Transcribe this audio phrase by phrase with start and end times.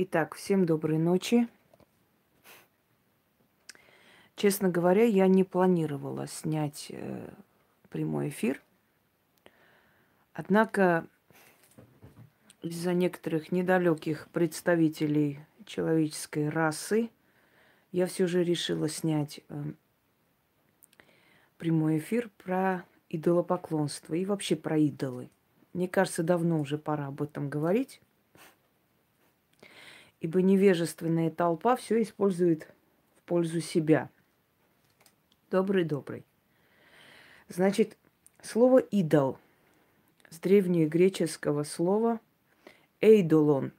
[0.00, 1.48] Итак, всем доброй ночи.
[4.36, 7.28] Честно говоря, я не планировала снять э,
[7.88, 8.62] прямой эфир.
[10.32, 11.04] Однако
[12.62, 17.10] из-за некоторых недалеких представителей человеческой расы
[17.90, 19.64] я все же решила снять э,
[21.56, 25.28] прямой эфир про идолопоклонство и вообще про идолы.
[25.72, 28.00] Мне кажется, давно уже пора об этом говорить
[30.20, 32.68] ибо невежественная толпа все использует
[33.16, 34.10] в пользу себя.
[35.50, 36.24] Добрый-добрый.
[37.48, 37.96] Значит,
[38.42, 39.38] слово «идол»
[40.30, 42.20] с древнегреческого слова
[43.00, 43.72] «эйдолон»,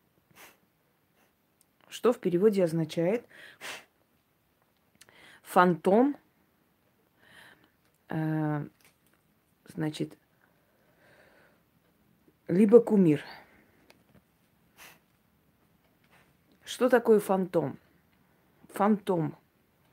[1.88, 3.26] что в переводе означает
[5.44, 6.16] фантом,
[8.08, 8.66] э,
[9.68, 10.18] значит,
[12.48, 13.24] либо кумир–
[16.70, 17.80] Что такое фантом?
[18.76, 19.36] Фантом,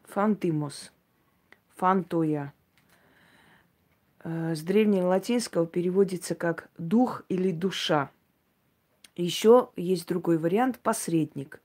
[0.04, 0.92] фантимос,
[1.74, 2.52] фантоя.
[4.22, 8.10] Э, с древнелатинского переводится как дух или душа.
[9.14, 11.62] Еще есть другой вариант– посредник.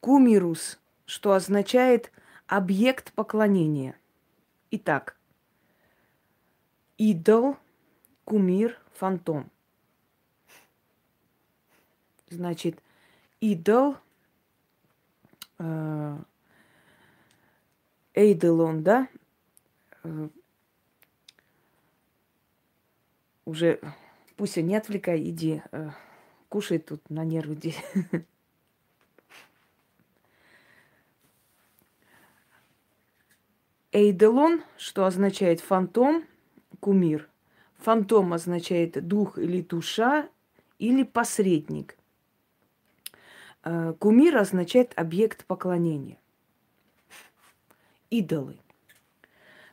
[0.00, 2.12] Кумирус, что означает
[2.46, 3.96] объект поклонения.
[4.70, 5.16] Итак,
[6.98, 7.56] идол,
[8.26, 9.50] кумир, фантом.
[12.28, 12.78] Значит–
[13.42, 13.96] идол,
[15.58, 16.16] э,
[18.14, 19.08] Эйделон, да,
[20.04, 20.28] э,
[23.44, 23.80] уже
[24.36, 25.90] пусть не отвлекай, иди, э,
[26.48, 27.58] кушай тут на нервы.
[33.90, 36.24] Эйделон, что означает фантом,
[36.78, 37.28] кумир.
[37.78, 40.28] Фантом означает дух или душа,
[40.78, 41.96] или посредник–
[43.62, 46.18] кумир означает объект поклонения.
[48.10, 48.58] Идолы.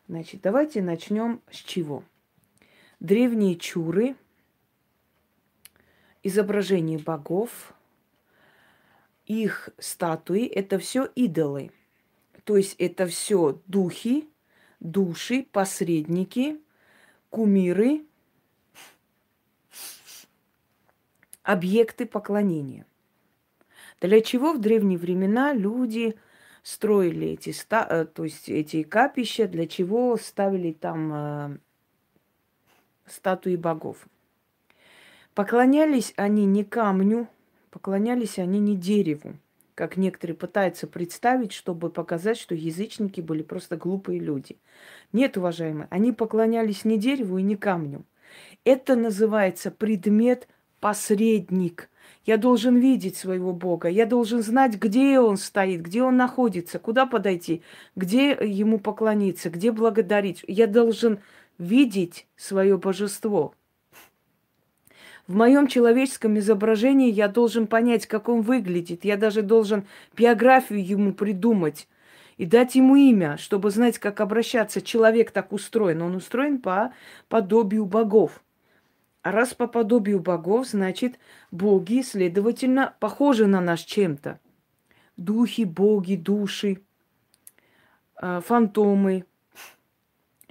[0.07, 2.03] Значит, давайте начнем с чего?
[2.99, 4.15] Древние чуры,
[6.23, 7.73] изображения богов,
[9.25, 11.71] их статуи– это все идолы.
[12.43, 14.27] То есть это все духи,
[14.79, 16.59] души, посредники,
[17.29, 18.05] кумиры,
[21.43, 22.85] объекты поклонения.
[24.01, 26.15] Для чего в древние времена люди
[26.63, 31.57] строили эти, ста, э, то есть эти капища, для чего ставили там э,
[33.05, 34.07] статуи богов?
[35.35, 37.27] Поклонялись они не камню,
[37.71, 39.35] поклонялись они не дереву,
[39.75, 44.57] как некоторые пытаются представить, чтобы показать, что язычники были просто глупые люди.
[45.13, 48.05] Нет, уважаемые, они поклонялись не дереву и не камню.
[48.63, 50.47] Это называется предмет
[50.79, 51.89] посредник–
[52.25, 53.87] я должен видеть своего Бога.
[53.87, 57.63] Я должен знать, где Он стоит, где Он находится, куда подойти,
[57.95, 60.43] где Ему поклониться, где благодарить.
[60.47, 61.21] Я должен
[61.57, 63.55] видеть свое божество.
[65.27, 69.05] В моем человеческом изображении я должен понять, как он выглядит.
[69.05, 69.85] Я даже должен
[70.15, 71.87] биографию ему придумать
[72.37, 74.81] и дать ему имя, чтобы знать, как обращаться.
[74.81, 76.01] Человек так устроен.
[76.01, 76.93] Он устроен по
[77.27, 78.41] подобию богов.
[79.23, 81.19] Раз по подобию богов, значит,
[81.51, 84.39] боги, следовательно, похожи на нас чем-то.
[85.17, 86.81] Духи, боги, души,
[88.15, 89.25] а, фантомы,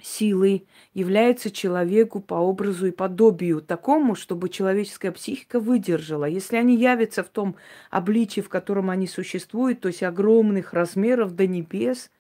[0.02, 6.26] силы являются человеку по образу и подобию такому, чтобы человеческая психика выдержала.
[6.26, 7.56] Если они явятся в том
[7.90, 12.10] обличии, в котором они существуют, то есть огромных размеров до небес–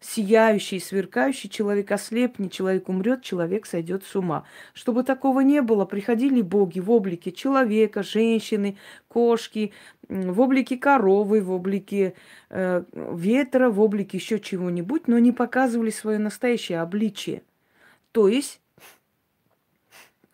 [0.00, 4.44] сияющий, сверкающий, человек ослепнет, человек умрет, человек сойдет с ума.
[4.72, 8.78] Чтобы такого не было, приходили боги в облике человека, женщины,
[9.08, 9.72] кошки,
[10.08, 12.14] в облике коровы, в облике
[12.48, 17.42] э, ветра, в облике еще чего-нибудь, но не показывали свое настоящее обличие.
[18.12, 18.60] То есть,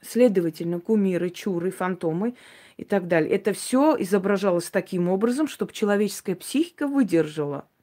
[0.01, 2.37] следовательно, кумиры, чуры, фантомы
[2.77, 3.33] и так далее.
[3.33, 7.67] Это все изображалось таким образом, чтобы человеческая психика выдержала–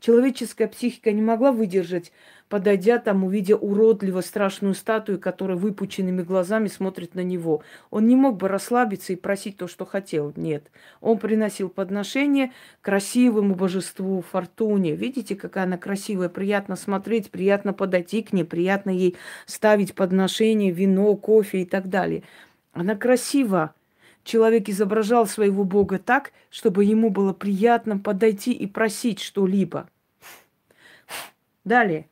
[0.00, 2.10] Человеческая психика не могла выдержать,
[2.48, 7.62] подойдя там, увидя уродливо страшную статую, которая выпученными глазами смотрит на него.
[7.90, 10.32] Он не мог бы расслабиться и просить то, что хотел.
[10.36, 10.70] Нет.
[11.00, 14.96] Он приносил подношение красивому божеству Фортуне.
[14.96, 21.14] Видите, какая она красивая, приятно смотреть, приятно подойти к ней, приятно ей ставить подношение, вино,
[21.16, 22.22] кофе и так далее.
[22.72, 23.74] Она красива,
[24.24, 29.88] человек изображал своего Бога так, чтобы ему было приятно подойти и просить что-либо.
[31.64, 32.08] Далее.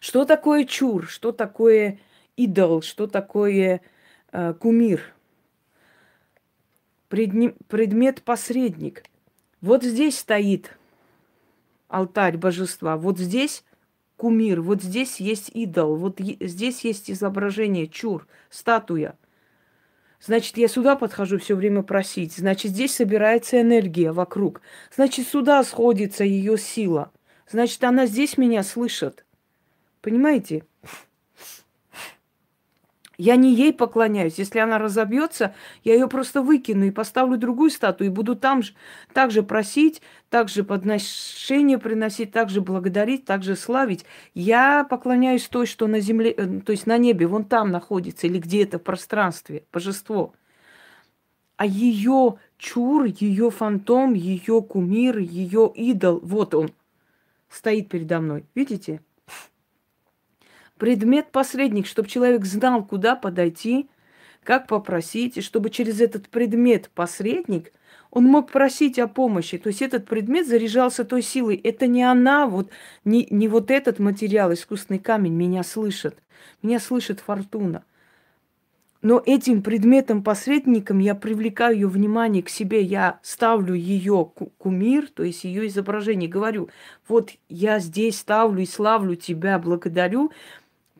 [0.00, 1.06] Что такое чур?
[1.06, 1.98] Что такое
[2.36, 2.82] идол?
[2.82, 3.80] Что такое
[4.32, 5.12] э, кумир?
[7.08, 9.04] предмет-посредник.
[9.60, 10.76] Вот здесь стоит
[11.88, 13.64] алтарь божества, вот здесь
[14.16, 19.16] кумир, вот здесь есть идол, вот здесь есть изображение, чур, статуя.
[20.20, 22.34] Значит, я сюда подхожу все время просить.
[22.36, 24.60] Значит, здесь собирается энергия вокруг.
[24.94, 27.12] Значит, сюда сходится ее сила.
[27.48, 29.24] Значит, она здесь меня слышит.
[30.00, 30.64] Понимаете?
[33.18, 34.38] Я не ей поклоняюсь.
[34.38, 35.54] Если она разобьется,
[35.84, 38.74] я ее просто выкину и поставлю другую статую, и буду там же
[39.12, 44.04] также просить, также подношение приносить, также благодарить, также славить.
[44.34, 48.38] Я поклоняюсь той, что на земле, э, то есть на небе, вон там находится, или
[48.38, 50.34] где-то в пространстве, божество.
[51.56, 56.70] А ее чур, ее фантом, ее кумир, ее идол, вот он
[57.48, 58.44] стоит передо мной.
[58.54, 59.00] Видите?
[60.78, 63.88] Предмет-посредник, чтобы человек знал, куда подойти,
[64.42, 67.72] как попросить, и чтобы через этот предмет-посредник
[68.10, 69.58] он мог просить о помощи.
[69.58, 71.56] То есть этот предмет заряжался той силой.
[71.56, 72.70] Это не она, вот,
[73.04, 76.16] не, не вот этот материал, искусственный камень меня слышит.
[76.62, 77.84] Меня слышит фортуна.
[79.02, 85.44] Но этим предметом-посредником я привлекаю ее внимание к себе, я ставлю ее кумир, то есть
[85.44, 86.70] ее изображение, говорю,
[87.06, 90.32] вот я здесь ставлю и славлю тебя, благодарю,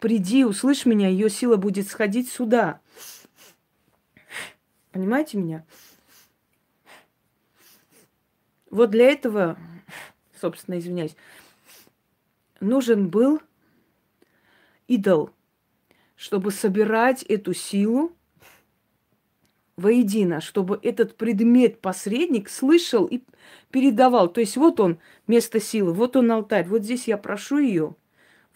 [0.07, 2.79] приди, услышь меня, ее сила будет сходить сюда.
[4.93, 5.67] Понимаете меня?
[8.71, 9.59] Вот для этого,
[10.41, 11.17] собственно, извиняюсь,
[12.61, 13.43] нужен был
[14.87, 15.31] идол,
[16.15, 18.13] чтобы собирать эту силу
[19.77, 23.25] воедино, чтобы этот предмет-посредник слышал и
[23.73, 24.29] передавал.
[24.29, 27.97] То есть вот он, место силы, вот он алтарь, вот здесь я прошу ее–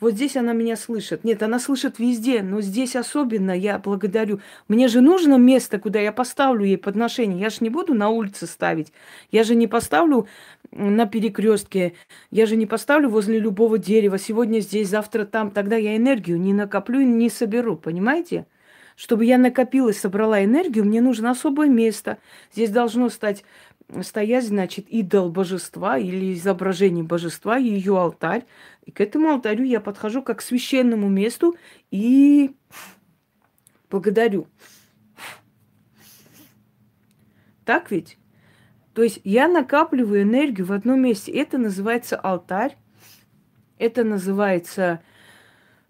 [0.00, 1.25] вот здесь она меня слышит.
[1.25, 4.41] Нет, она слышит везде, но здесь особенно я благодарю.
[4.67, 7.38] Мне же нужно место, куда я поставлю ей подношение.
[7.38, 8.93] Я же не буду на улице ставить.
[9.31, 10.26] Я же не поставлю
[10.73, 11.93] на перекрестке.
[12.31, 14.19] Я же не поставлю возле любого дерева.
[14.19, 15.50] Сегодня здесь, завтра там.
[15.50, 17.76] Тогда я энергию не накоплю и не соберу.
[17.76, 18.47] Понимаете?
[18.97, 22.19] Чтобы я накопила и собрала энергию, мне нужно особое место.
[22.52, 23.44] Здесь должно стать
[24.02, 28.44] стоять, значит, идол божества или изображение божества, ее алтарь.
[28.84, 31.56] И к этому алтарю я подхожу как к священному месту
[31.90, 32.54] и
[33.90, 34.46] благодарю.
[37.64, 38.19] Так ведь?
[38.94, 41.32] То есть я накапливаю энергию в одном месте.
[41.32, 42.76] Это называется алтарь.
[43.78, 45.00] Это называется,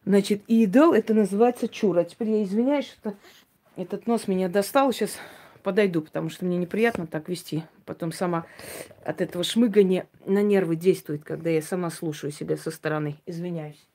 [0.04, 0.92] значит, идол.
[0.92, 2.04] Это называется чура.
[2.04, 3.16] Теперь я извиняюсь, что
[3.76, 4.92] этот нос меня достал.
[4.92, 5.16] Сейчас
[5.62, 7.64] подойду, потому что мне неприятно так вести.
[7.84, 8.46] Потом сама
[9.04, 13.16] от этого шмыгания на нервы действует, когда я сама слушаю себя со стороны.
[13.26, 13.89] Извиняюсь.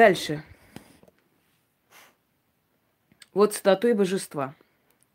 [0.00, 0.42] Дальше.
[3.34, 4.54] Вот статуя божества.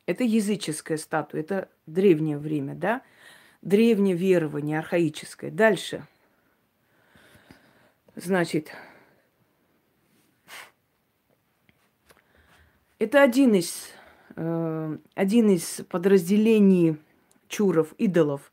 [0.06, 3.02] Это языческая статуя, это древнее время, да?
[3.64, 5.50] Древнее верование, архаическое.
[5.50, 6.06] Дальше.
[8.16, 8.74] Значит,
[13.00, 13.90] это один из,
[14.36, 17.02] э, один из подразделений
[17.48, 18.52] чуров, идолов.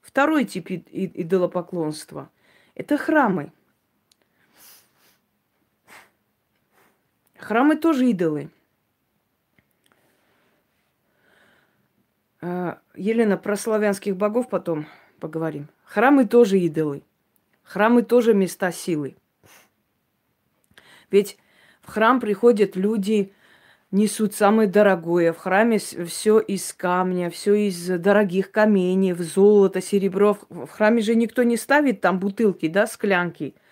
[0.00, 2.28] Второй тип идолопоклонства–
[2.74, 3.52] это храмы–
[7.40, 8.50] Храмы тоже идолы.
[12.42, 14.86] А, Елена, про славянских богов потом
[15.18, 15.68] поговорим.
[15.84, 17.02] Храмы тоже идолы.
[17.62, 19.16] Храмы тоже места силы.
[21.10, 21.38] Ведь
[21.80, 23.32] в храм приходят люди,
[23.90, 25.32] несут самое дорогое.
[25.32, 30.36] В храме все из камня, все из дорогих каменьев, золото, серебро.
[30.50, 33.54] В храме же никто не ставит там бутылки, да, склянки–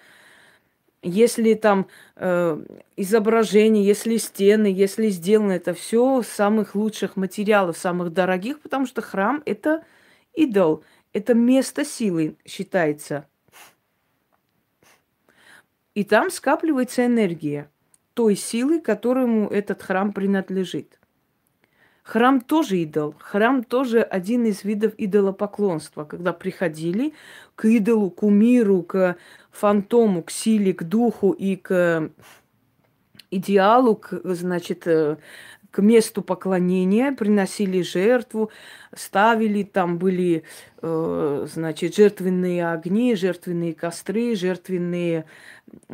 [1.03, 1.87] если там
[2.17, 2.61] э,
[2.97, 9.43] изображение, если стены, если сделано это все самых лучших материалов, самых дорогих, потому что храм
[9.47, 9.85] это
[10.35, 13.27] идол, это место силы считается.
[15.95, 17.71] И там скапливается энергия
[18.15, 20.99] той силы, которому этот храм принадлежит.
[22.09, 23.15] Храм тоже идол.
[23.19, 27.13] Храм тоже один из видов идолопоклонства, когда приходили
[27.55, 29.19] к идолу, к умиру, к
[29.51, 32.11] фантому, к силе, к духу и к
[33.31, 35.19] идеалу, к, значит, э,
[35.71, 38.51] к месту поклонения, приносили жертву,
[38.97, 40.45] ставили, там были,
[40.81, 45.27] э, значит, жертвенные огни, жертвенные костры, жертвенные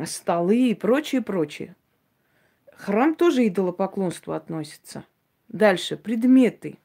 [0.05, 1.75] столы и прочее, прочее.
[2.77, 5.03] Храм тоже идолопоклонству относится.
[5.55, 6.77] Дальше, предметы.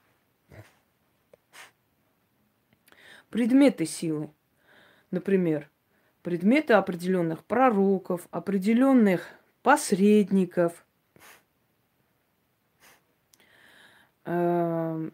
[3.28, 4.30] Предметы силы.
[5.10, 5.68] Например,
[6.22, 9.26] предметы определенных пророков, определенных
[9.64, 10.86] посредников,
[14.24, 15.10] э,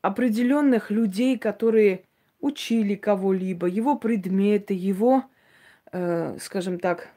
[0.00, 2.06] определенных людей, которые
[2.40, 5.26] учили кого-либо, его предметы, его,
[5.92, 7.12] э, скажем так,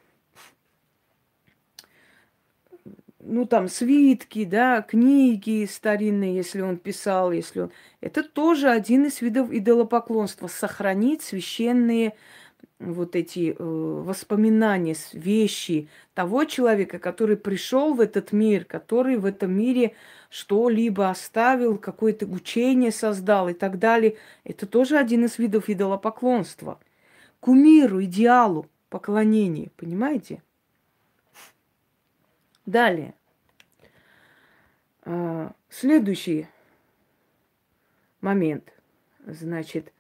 [3.26, 7.72] ну там свитки, да, книги старинные, если он писал, если он...
[8.02, 10.48] Это тоже один из видов идолопоклонства.
[10.48, 12.16] Сохранить священные
[12.80, 19.52] вот эти э, воспоминания, вещи того человека, который пришел в этот мир, который в этом
[19.52, 19.96] мире
[20.30, 24.18] что-либо оставил, какое-то учение создал и так далее.
[24.44, 26.80] Это тоже один из видов идолопоклонства.
[27.40, 30.42] Кумиру, идеалу поклонения, понимаете?
[32.66, 33.14] Далее.
[35.04, 36.48] А, следующий
[38.22, 38.72] момент.
[39.26, 39.94] Значит,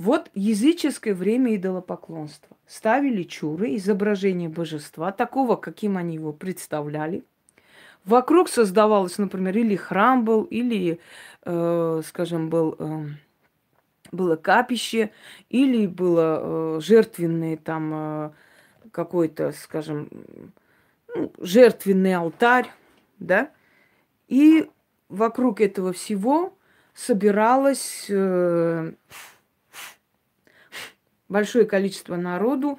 [0.00, 2.56] Вот языческое время идолопоклонства.
[2.66, 7.22] Ставили чуры, изображение божества, такого, каким они его представляли.
[8.06, 11.00] Вокруг создавалось, например, или храм был, или,
[11.44, 13.08] э, скажем, был, э,
[14.10, 15.10] было капище,
[15.50, 18.30] или было э, жертвенный там э,
[18.92, 20.08] какой-то, скажем,
[21.14, 22.70] ну, жертвенный алтарь,
[23.18, 23.50] да,
[24.28, 24.70] и
[25.08, 26.56] вокруг этого всего
[26.94, 28.92] собиралось э,
[31.28, 32.78] большое количество народу,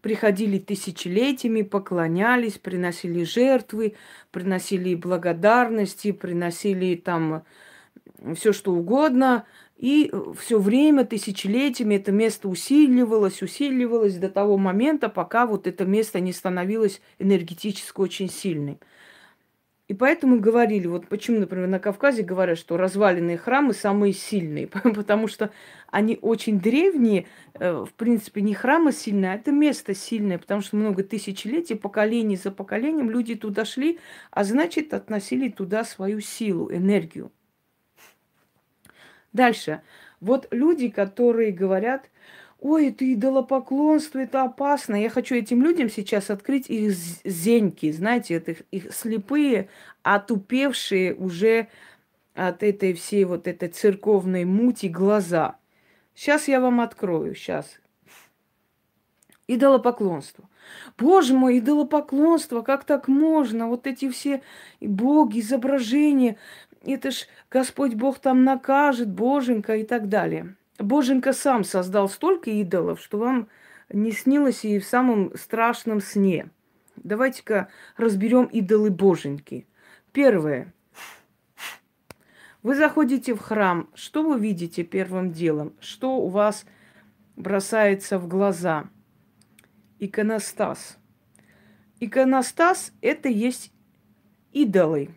[0.00, 3.94] приходили тысячелетиями, поклонялись, приносили жертвы,
[4.30, 7.44] приносили благодарности, приносили там
[8.34, 9.46] все что угодно.
[9.82, 16.20] И все время, тысячелетиями это место усиливалось, усиливалось до того момента, пока вот это место
[16.20, 18.78] не становилось энергетически очень сильным.
[19.88, 25.26] И поэтому говорили, вот почему, например, на Кавказе говорят, что разваленные храмы самые сильные, потому
[25.26, 25.50] что
[25.90, 30.76] они очень древние, э, в принципе, не храмы сильные, а это место сильное, потому что
[30.76, 33.98] много тысячелетий, поколений за поколением люди туда шли,
[34.30, 37.32] а значит, относили туда свою силу, энергию.
[39.32, 39.82] Дальше.
[40.20, 42.10] Вот люди, которые говорят,
[42.60, 44.94] ой, это идолопоклонство, это опасно.
[44.94, 46.92] Я хочу этим людям сейчас открыть их
[47.24, 49.68] зеньки, знаете, это их слепые,
[50.02, 51.68] отупевшие уже
[52.34, 55.56] от этой всей вот этой церковной мути глаза.
[56.14, 57.66] Сейчас я вам открою, сейчас.
[59.48, 60.48] Идолопоклонство.
[60.96, 63.68] Боже мой, идолопоклонство, как так можно?
[63.68, 64.42] Вот эти все
[64.80, 66.36] боги, изображения,
[66.84, 70.56] это ж Господь Бог там накажет, Боженька и так далее.
[70.78, 73.48] Боженька сам создал столько идолов, что вам
[73.90, 76.50] не снилось и в самом страшном сне.
[76.96, 79.66] Давайте-ка разберем идолы Боженьки.
[80.12, 80.72] Первое.
[82.62, 83.88] Вы заходите в храм.
[83.94, 85.74] Что вы видите первым делом?
[85.80, 86.64] Что у вас
[87.36, 88.88] бросается в глаза?
[89.98, 90.98] Иконостас.
[91.98, 93.72] Иконостас– это есть
[94.52, 95.10] идолы,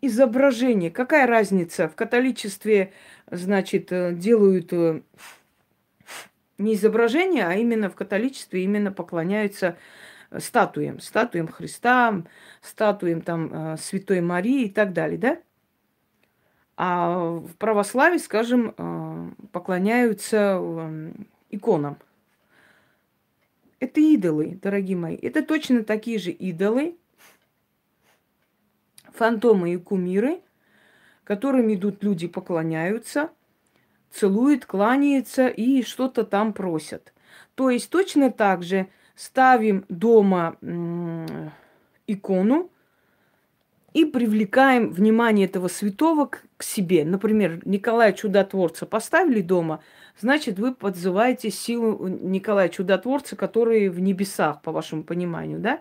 [0.00, 0.90] изображение.
[0.90, 1.88] Какая разница?
[1.88, 2.92] В католичестве
[3.30, 5.02] значит, э, делают э,
[6.58, 9.76] не изображение, а именно в католичестве именно поклоняются
[10.30, 12.22] э, статуям, статуям Христа,
[12.60, 15.38] статуям там Святой Марии и так далее, да?
[16.78, 20.60] А в православии, скажем, поклоняются
[21.48, 21.96] иконам.
[23.80, 25.16] Это идолы, дорогие мои.
[25.16, 26.96] Это точно такие же идолы,
[29.16, 30.40] фантомы и кумиры,
[31.24, 33.30] которым идут люди, поклоняются,
[34.10, 37.12] целуют, кланяются и что-то там просят.
[37.54, 40.56] То есть точно так же ставим дома
[42.06, 42.70] икону
[43.92, 47.04] и привлекаем внимание этого святого к, к себе.
[47.04, 49.82] Например, Николая Чудотворца поставили дома,
[50.20, 55.80] значит, вы подзываете силу Николая Чудотворца, который в небесах, по вашему пониманию, да?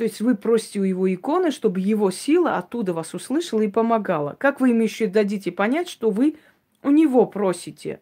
[0.00, 4.34] То есть вы просите у его иконы, чтобы его сила оттуда вас услышала и помогала.
[4.38, 6.36] Как вы им еще дадите понять, что вы
[6.82, 8.00] у него просите?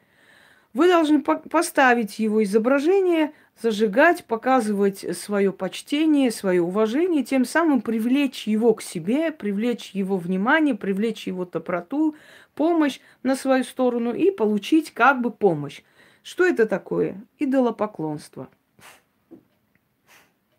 [0.73, 8.75] Вы должны поставить его изображение, зажигать, показывать свое почтение, свое уважение, тем самым привлечь его
[8.75, 12.15] к себе, привлечь его внимание, привлечь его доброту,
[12.55, 15.83] помощь на свою сторону и получить как бы помощь.
[16.23, 17.21] Что это такое?
[17.41, 18.49] Идолопоклонство.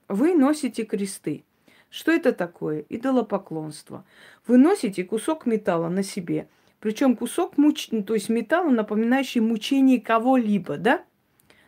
[0.09, 1.45] Вы носите кресты.
[1.89, 2.85] Что это такое?
[2.89, 4.03] Идолопоклонство.
[4.45, 6.49] Вы носите кусок металла на себе.
[6.79, 7.89] Причем кусок, муч...
[8.05, 11.03] то есть металла, напоминающий мучение кого-либо, да?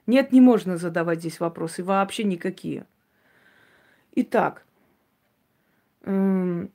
[0.07, 2.85] Нет, не можно задавать здесь вопросы, вообще никакие.
[4.13, 4.65] Итак,
[6.03, 6.71] эм,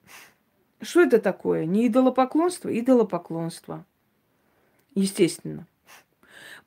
[0.81, 1.65] что это такое?
[1.65, 2.69] Не идолопоклонство?
[2.69, 3.85] Идолопоклонство.
[4.95, 5.67] Естественно.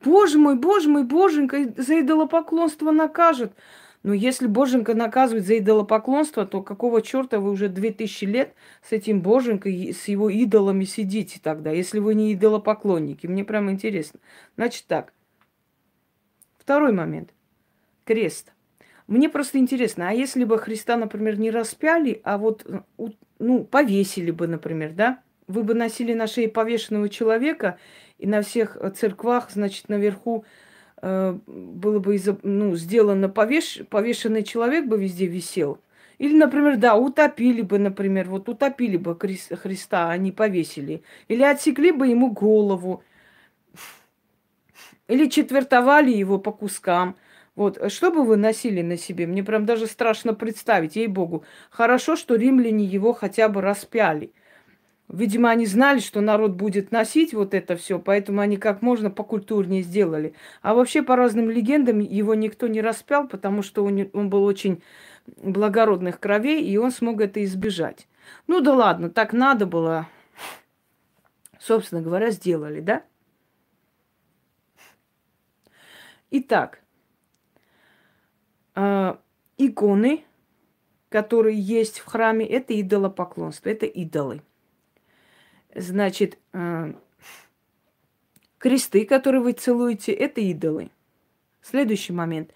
[0.02, 3.52] Боже мой, боже мой, боженька, за идолопоклонство накажет.
[4.02, 8.92] Но если боженька наказывает за идолопоклонство, то какого черта вы уже две тысячи лет с
[8.92, 13.26] этим боженькой, с его идолами сидите тогда, если вы не идолопоклонники?
[13.26, 14.20] Мне прям интересно.
[14.56, 15.12] Значит так.
[16.58, 17.34] Второй момент.
[18.04, 18.52] Крест.
[19.06, 22.64] Мне просто интересно, а если бы Христа, например, не распяли, а вот,
[23.40, 25.20] ну, повесили бы, например, да?
[25.48, 27.76] Вы бы носили на шее повешенного человека,
[28.18, 30.69] и на всех церквах, значит, наверху э,
[31.02, 35.78] было бы ну, сделано повеш, повешенный человек бы везде висел.
[36.18, 41.02] Или, например, да, утопили бы, например, вот утопили бы Христа, а не повесили.
[41.28, 43.02] Или отсекли бы ему голову.
[45.08, 47.16] Или четвертовали его по кускам.
[47.56, 49.26] Вот, что бы вы носили на себе?
[49.26, 51.44] Мне прям даже страшно представить, ей-богу.
[51.70, 54.32] Хорошо, что римляне его хотя бы распяли.
[55.12, 59.82] Видимо, они знали, что народ будет носить вот это все, поэтому они как можно покультурнее
[59.82, 60.34] сделали.
[60.62, 64.82] А вообще, по разным легендам, его никто не распял, потому что он, был очень
[65.36, 68.06] благородных кровей, и он смог это избежать.
[68.46, 70.06] Ну да ладно, так надо было.
[71.58, 73.02] Собственно говоря, сделали, да?
[76.30, 76.80] Итак,
[78.76, 79.16] э,
[79.58, 80.24] иконы,
[81.08, 84.42] которые есть в храме, это идолопоклонство, это идолы.
[85.74, 86.94] Значит, э,
[88.58, 90.90] кресты, которые вы целуете, это идолы.
[91.62, 92.52] Следующий момент.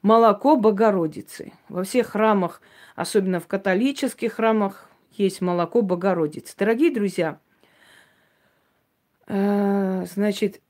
[0.00, 1.52] Молоко Богородицы.
[1.68, 2.60] Во всех храмах,
[2.94, 6.56] особенно в католических храмах, есть молоко Богородицы.
[6.56, 7.40] Дорогие друзья,
[9.26, 10.60] э, значит,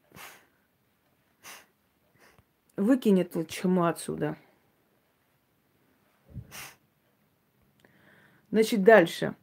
[2.77, 4.37] выкинет вот чему отсюда.
[8.51, 9.35] Значит, дальше.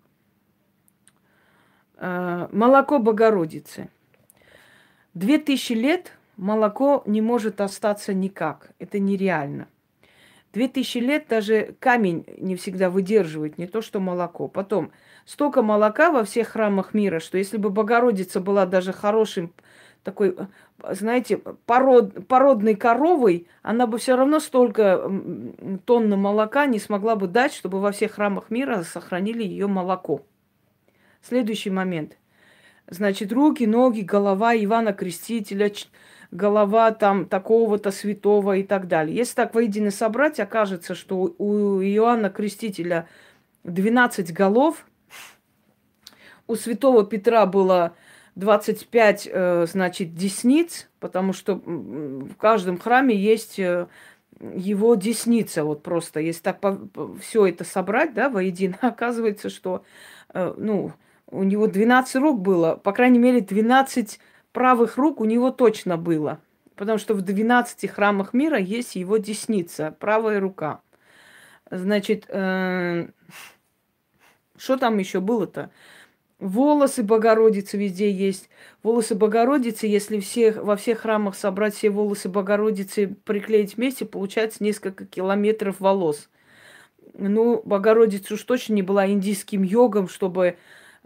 [1.99, 3.89] Э, молоко Богородицы.
[5.13, 8.71] Две тысячи лет молоко не может остаться никак.
[8.79, 9.67] Это нереально.
[10.53, 14.47] Две тысячи лет даже камень не всегда выдерживает, не то что молоко.
[14.47, 14.91] Потом,
[15.25, 19.53] столько молока во всех храмах мира, что если бы Богородица была даже хорошим
[20.03, 20.35] такой,
[20.89, 25.11] знаете, пород, породной коровой, она бы все равно столько
[25.85, 30.23] тонн молока не смогла бы дать, чтобы во всех храмах мира сохранили ее молоко.
[31.21, 32.17] Следующий момент.
[32.87, 35.71] Значит, руки, ноги, голова Ивана Крестителя,
[36.31, 39.15] голова там такого-то святого и так далее.
[39.15, 43.07] Если так воедино собрать, окажется, что у Иоанна Крестителя
[43.63, 44.85] 12 голов,
[46.47, 47.93] у святого Петра было
[48.35, 53.87] 25, э, значит, десниц, потому что в каждом храме есть э,
[54.39, 56.59] его десница, вот просто, если так
[57.21, 59.83] все это собрать, да, воедино, оказывается, что,
[60.33, 60.93] э, ну,
[61.31, 64.19] у него 12 рук было, по крайней мере, 12
[64.51, 66.39] правых рук у него точно было.
[66.75, 70.81] Потому что в 12 храмах мира есть его десница, правая рука.
[71.69, 73.09] Значит, э,
[74.57, 75.71] что там еще было-то?
[76.39, 78.49] Волосы Богородицы везде есть.
[78.81, 85.05] Волосы Богородицы, если всех, во всех храмах собрать все волосы Богородицы, приклеить вместе, получается несколько
[85.05, 86.29] километров волос.
[87.13, 90.57] Ну, Богородица уж точно не была индийским йогом, чтобы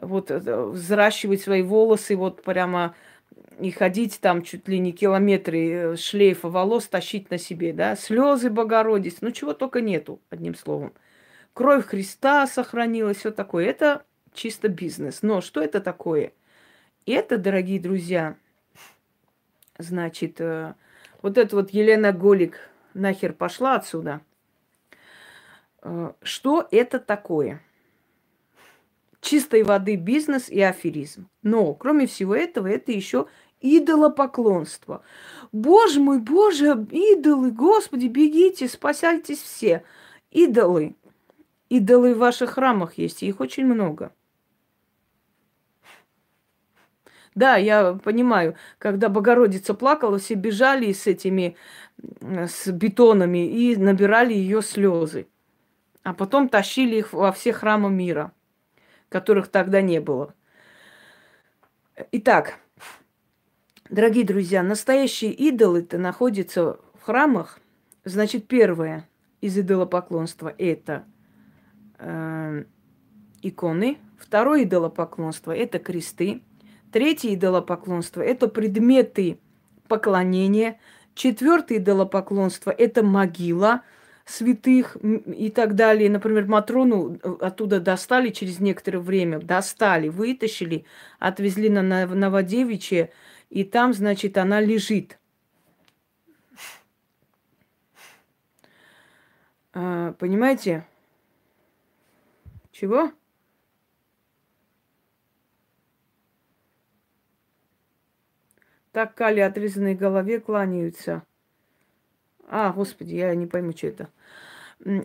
[0.05, 2.95] вот э, взращивать свои волосы вот прямо
[3.59, 8.49] и ходить там чуть ли не километры э, шлейфа волос тащить на себе, да, слезы
[8.49, 10.93] Богородицы, ну чего только нету, одним словом.
[11.53, 13.65] Кровь Христа сохранилась, все такое.
[13.65, 15.21] Это чисто бизнес.
[15.21, 16.33] Но что это такое?
[17.05, 18.35] Это, дорогие друзья,
[19.77, 20.73] значит, э,
[21.21, 24.21] вот это вот Елена Голик нахер пошла отсюда.
[26.21, 27.61] Что это такое?
[29.23, 31.27] Чистой воды бизнес и аферизм.
[31.41, 33.27] Но, кроме всего этого, это еще
[33.61, 35.03] идолопоклонство.
[35.51, 39.83] Боже мой, боже, идолы, Господи, бегите, спасайтесь все.
[40.29, 40.95] Идолы.
[41.69, 44.11] Идолы в ваших храмах есть, их очень много.
[47.33, 51.55] Да, я понимаю, когда Богородица плакала, все бежали с этими,
[52.21, 55.27] с бетонами и набирали ее слезы.
[56.03, 58.33] А потом тащили их во все храмы мира
[59.13, 60.33] которых тогда не было.
[62.11, 62.55] Итак,
[63.87, 67.59] дорогие друзья, настоящие идолы-то находятся в храмах.
[68.03, 69.07] Значит, первое.
[69.39, 71.03] из идолопоклонства– это
[71.99, 72.63] э,
[73.43, 73.99] иконы.
[74.17, 76.41] Второе идолопоклонство– это кресты.
[76.91, 79.37] Третье идолопоклонство– это предметы
[79.87, 80.79] поклонения.
[81.13, 83.83] Четвертое идолопоклонство– это могила
[84.25, 86.09] святых и так далее.
[86.09, 90.85] Например, Матрону э, оттуда достали через некоторое время, достали, вытащили,
[91.19, 93.11] отвезли на Новодевичье,
[93.49, 95.19] и там, значит, она лежит.
[99.73, 100.85] А, понимаете?
[102.71, 103.11] Чего?
[108.91, 111.23] Так Кали отрезанной голове кланяются.
[112.55, 114.09] А, господи, я не пойму, что это.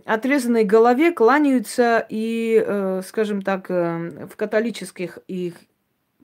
[0.04, 5.54] Отрезанной голове кланяются и, э, скажем так, э, в католических и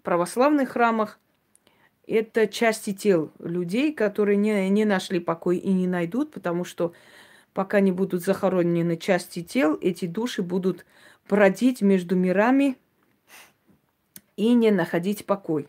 [0.03, 1.19] православных храмах
[2.07, 6.93] это части тел людей, которые не, не нашли покой и не найдут, потому что
[7.55, 10.85] пока не будут захоронены части тел, эти души будут
[11.27, 12.77] бродить между мирами
[14.37, 15.69] и не находить покой.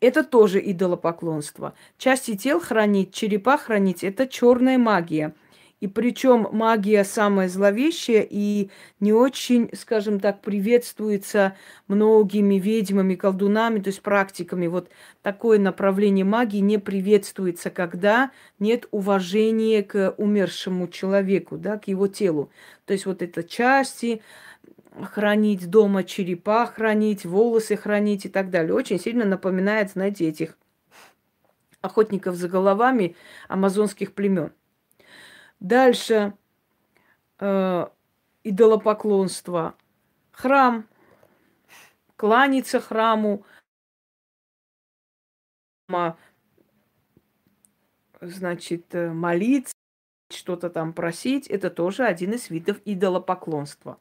[0.00, 1.74] Это тоже идолопоклонство.
[1.96, 5.34] Части тел хранить, черепа хранить– это черная магия.
[5.80, 11.54] И причем магия самая зловещая и не очень, скажем так, приветствуется
[11.86, 14.68] многими ведьмами, колдунами, то есть практиками.
[14.68, 14.88] Вот
[15.20, 22.50] такое направление магии не приветствуется, когда нет уважения к умершему человеку, да, к его телу.
[22.86, 24.22] То есть вот это части,
[25.04, 28.74] хранить дома черепа, хранить волосы, хранить и так далее.
[28.74, 30.56] Очень сильно напоминает, знаете, этих
[31.80, 33.16] охотников за головами
[33.48, 34.52] амазонских племен.
[35.60, 36.34] Дальше
[37.38, 37.86] э,
[38.44, 39.74] идолопоклонство.
[40.32, 40.86] Храм.
[42.16, 43.44] Кланяться храму.
[48.20, 49.74] Значит, э, молиться,
[50.30, 51.46] что-то там просить.
[51.46, 53.98] Это тоже один из видов идолопоклонства.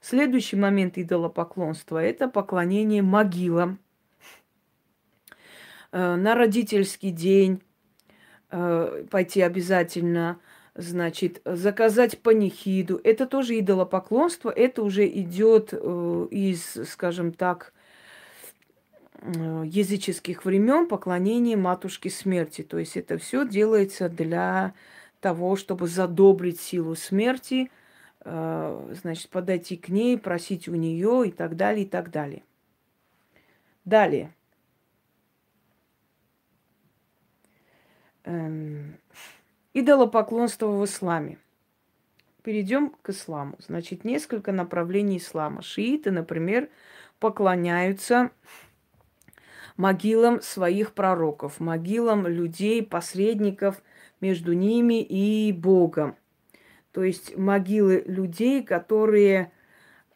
[0.00, 3.80] Следующий момент идолопоклонства– это поклонение могилам.
[5.90, 7.62] Э, на родительский день
[8.50, 10.38] э, пойти обязательно,
[10.76, 13.00] значит, заказать панихиду.
[13.02, 17.72] Это тоже идолопоклонство, это уже идет э, из, скажем так,
[19.20, 22.62] языческих времен поклонение матушки смерти.
[22.62, 24.74] То есть это все делается для
[25.20, 27.72] того, чтобы задобрить силу смерти–
[28.24, 32.42] значит, подойти к ней, просить у нее и так далее, и так далее.
[33.84, 34.34] Далее.
[38.24, 38.98] Эм,
[39.72, 41.38] идолопоклонство в исламе.
[42.42, 43.56] Перейдем к исламу.
[43.58, 45.62] Значит, несколько направлений ислама.
[45.62, 46.68] Шииты, например,
[47.18, 48.30] поклоняются
[49.76, 53.82] могилам своих пророков, могилам людей, посредников
[54.20, 56.16] между ними и Богом–
[56.92, 59.52] то есть могилы людей, которые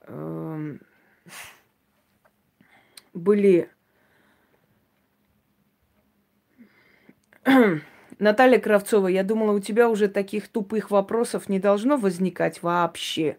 [0.00, 0.76] э,
[3.12, 3.70] были...
[8.18, 13.36] Наталья Кравцова, я думала, у тебя уже таких тупых вопросов не должно возникать вообще.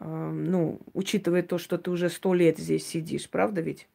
[0.00, 3.88] Э, ну, учитывая то, что ты уже сто лет здесь сидишь, правда ведь?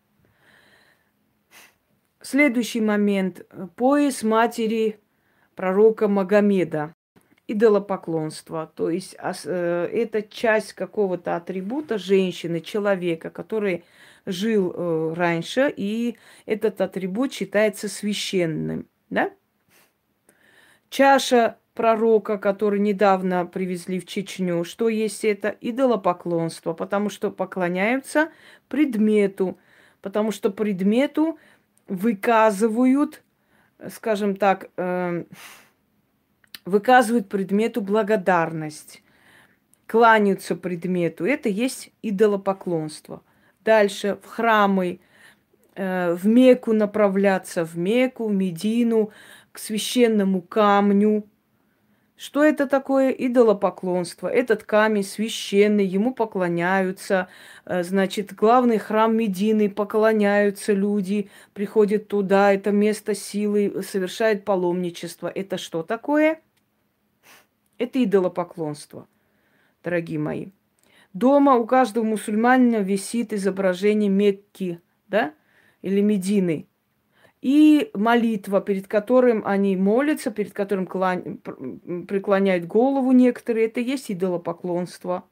[2.22, 3.46] Следующий момент.
[3.76, 5.00] Пояс матери
[5.56, 6.94] пророка Магомеда
[7.52, 8.72] идолопоклонство.
[8.76, 13.84] То есть э, это часть какого-то атрибута женщины, человека, который
[14.26, 18.88] жил э, раньше, и этот атрибут считается священным.
[19.10, 19.32] Да?
[20.90, 25.56] Чаша пророка, который недавно привезли в Чечню, что есть это?
[25.62, 28.30] Идолопоклонство, потому что поклоняются
[28.68, 29.58] предмету,
[30.02, 31.40] потому что предмету
[31.88, 33.24] выказывают,
[33.90, 35.24] скажем так, э,
[36.66, 39.02] выказывают предмету благодарность,
[39.88, 41.26] кланяются предмету.
[41.26, 43.22] Это есть идолопоклонство.
[43.64, 45.00] Дальше в храмы,
[45.76, 49.12] э, в Мекку направляться, в Мекку, в Медину,
[49.52, 51.28] к священному камню.
[52.16, 53.10] Что это такое?
[53.10, 54.28] Идолопоклонство.
[54.28, 57.28] Этот камень священный, ему поклоняются.
[57.66, 65.32] Э, значит, главный храм Медины, поклоняются люди, приходят туда, это место силы, совершают паломничество.
[65.34, 66.40] Это что такое?
[67.82, 69.08] Это идолопоклонство,
[69.84, 70.50] дорогие мои.
[71.14, 75.34] Дома у каждого мусульманина висит изображение Мекки, да,
[75.82, 76.68] или Медины.
[77.42, 81.40] И молитва, перед которым они молятся, перед которым клань...
[82.08, 85.24] преклоняют голову некоторые, это есть идолопоклонство.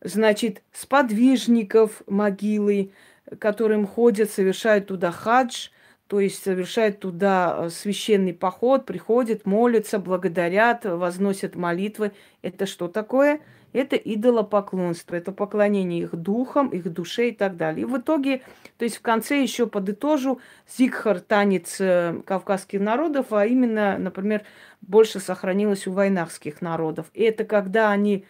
[0.00, 2.90] Значит, сподвижников могилы,
[3.38, 5.68] которым ходят, совершают туда хадж,
[6.08, 12.12] то есть совершают туда э, священный поход, приходят, молятся, благодарят, возносят молитвы.
[12.42, 13.40] Это что такое?
[13.72, 17.82] Это идолопоклонство, это поклонение их духам, их душе и так далее.
[17.82, 18.42] И в итоге,
[18.78, 20.40] то есть в конце еще подытожу,
[20.78, 24.44] Зигхар танец э, кавказских народов, а именно, например,
[24.80, 27.06] больше сохранилось у войнахских народов.
[27.14, 28.24] И это когда они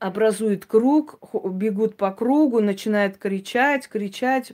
[0.00, 4.52] образуют круг, бегут по кругу, начинают кричать, кричать,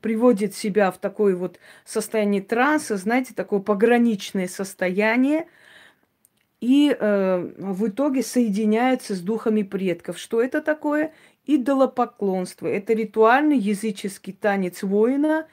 [0.00, 5.48] приводит себя в такое вот состояние транса, знаете, такое пограничное состояние,
[6.60, 10.18] и э, в итоге соединяются с духами предков.
[10.18, 11.14] Что это такое?
[11.46, 12.66] Идолопоклонство.
[12.66, 15.46] Это ритуальный языческий танец воина,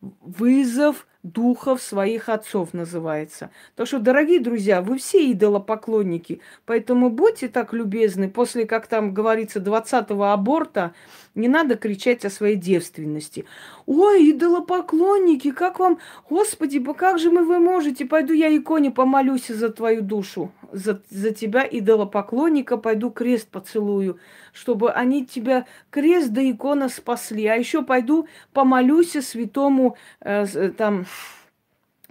[0.00, 3.50] вызов духов своих отцов называется.
[3.76, 9.60] Так что, дорогие друзья, вы все идолопоклонники, поэтому будьте так любезны, после, как там говорится,
[9.60, 10.94] 20-го аборта,
[11.34, 13.44] не надо кричать о своей девственности.
[13.86, 18.04] Ой, идолопоклонники, как вам, Господи, как же мы вы можете?
[18.04, 24.18] Пойду я иконе помолюсь за твою душу, за, за тебя, идолопоклонника, пойду крест поцелую,
[24.52, 27.46] чтобы они тебя крест да икона спасли.
[27.46, 31.04] А еще пойду помолюсь святому э, там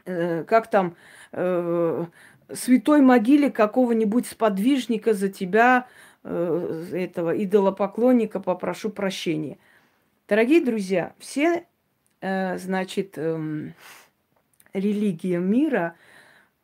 [0.05, 0.95] Э, как там,
[1.33, 2.05] э,
[2.53, 5.87] святой могиле какого-нибудь сподвижника за тебя,
[6.23, 9.57] э, этого идолопоклонника, попрошу прощения.
[10.27, 11.65] Дорогие друзья, все,
[12.21, 13.71] э, значит, э,
[14.73, 15.95] религии мира,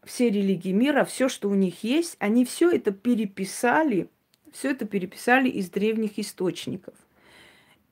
[0.03, 4.09] все религии мира, все, что у них есть, они все это переписали,
[4.51, 6.95] все это переписали из древних источников.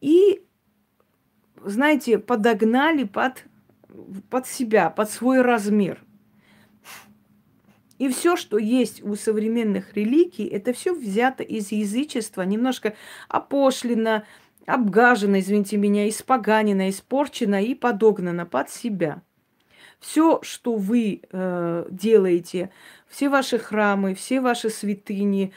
[0.02, 0.44] И,
[1.64, 3.46] знаете, подогнали под
[4.30, 6.04] под себя, под свой размер.
[8.00, 12.96] И все, что есть у современных религий, это все взято из язычества, немножко
[13.30, 14.24] опошлено,
[14.66, 19.22] обгажено, извините меня, испоганено, испорчено и подогнано под себя.
[20.00, 22.72] Все, что вы э, делаете,
[23.08, 25.54] все ваши храмы, все ваши святыни,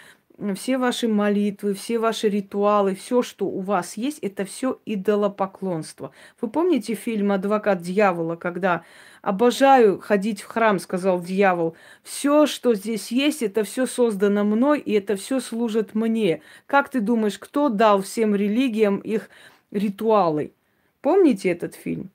[0.55, 6.13] все ваши молитвы, все ваши ритуалы, все, что у вас есть, это все идолопоклонство.
[6.41, 8.85] Вы помните фильм «Адвокат дьявола», когда
[9.23, 11.77] «Обожаю ходить в храм», сказал дьявол.
[12.03, 16.43] Все, что здесь есть, это все создано мной, и это все служит мне.
[16.67, 19.31] Как ты думаешь, кто дал всем религиям их
[19.71, 20.53] ритуалы?
[21.01, 22.11] Помните этот фильм?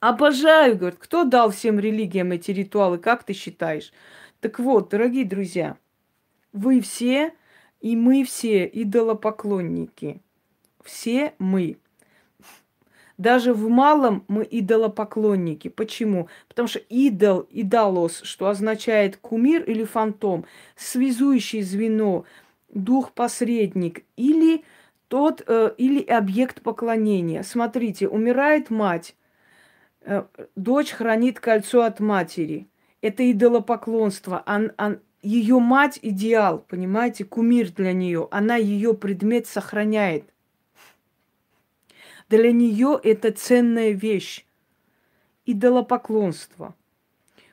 [0.00, 3.92] Обожаю, говорит, кто дал всем религиям эти ритуалы, как ты считаешь?
[4.40, 5.76] Так вот, дорогие друзья,
[6.56, 7.32] вы все
[7.80, 10.20] и мы все идолопоклонники.
[10.82, 11.78] Все мы.
[13.18, 15.68] Даже в малом мы идолопоклонники.
[15.68, 16.28] Почему?
[16.48, 22.24] Потому что идол, идолос, что означает кумир или фантом, связующее звено,
[22.68, 24.64] дух-посредник или
[25.08, 27.42] тот, э, или объект поклонения.
[27.42, 29.14] Смотрите, умирает мать,
[30.02, 30.24] э,
[30.56, 32.68] дочь хранит кольцо от матери.
[33.00, 34.42] Это идолопоклонство.
[34.46, 38.28] Он, он, ее мать идеал, понимаете, кумир для нее.
[38.30, 40.24] Она ее предмет сохраняет.
[42.28, 44.46] Для нее это ценная вещь.
[45.44, 46.76] Идолопоклонство.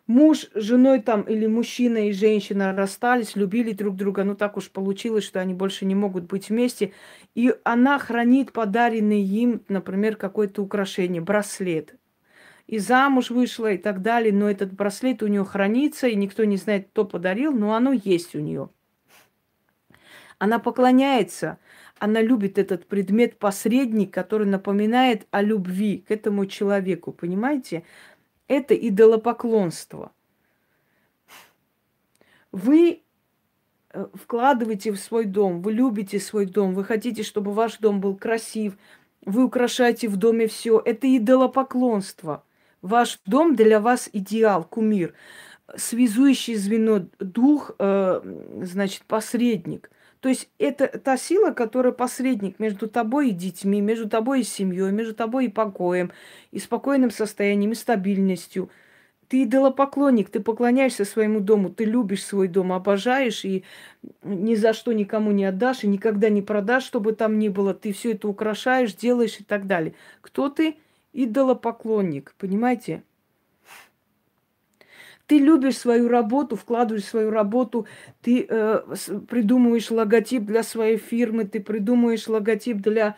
[0.05, 4.69] Муж с женой там или мужчина и женщина расстались, любили друг друга, ну так уж
[4.69, 6.93] получилось, что они больше не могут быть вместе.
[7.33, 11.95] И она хранит подаренный им, например, какое-то украшение, браслет
[12.67, 16.58] и замуж вышла и так далее, но этот браслет у нее хранится, и никто не
[16.58, 18.69] знает, кто подарил, но оно есть у нее.
[20.39, 21.58] Она поклоняется,
[21.99, 27.84] она любит этот предмет посредник, который напоминает о любви к этому человеку, понимаете?
[28.47, 30.12] Это идолопоклонство.
[32.52, 33.04] Вы
[33.91, 38.15] э, вкладываете в свой дом, вы любите свой дом, вы хотите, чтобы ваш дом был
[38.15, 38.78] красив,
[39.26, 40.82] вы украшаете в доме все.
[40.84, 42.43] Это идолопоклонство.
[42.83, 45.13] Ваш дом для вас идеал, кумир,
[45.73, 48.21] связующее звено, дух, э,
[48.61, 49.89] значит, посредник.
[50.19, 54.91] То есть это та сила, которая посредник между тобой и детьми, между тобой и семьей,
[54.91, 56.11] между тобой и покоем,
[56.51, 58.69] и спокойным состоянием, и стабильностью.
[59.29, 63.63] Ты идолопоклонник, ты поклоняешься своему дому, ты любишь свой дом, обожаешь и
[64.23, 67.73] ни за что никому не отдашь, и никогда не продашь, чтобы там ни было.
[67.73, 69.95] Ты все это украшаешь, делаешь и так далее.
[70.21, 70.75] Кто ты?
[71.13, 73.04] Идолопоклонник, понимаете?
[75.26, 77.88] Ты любишь свою работу, вкладываешь свою работу,
[78.21, 78.82] ты э,
[79.30, 83.15] придумываешь логотип для своей фирмы, ты придумываешь логотип для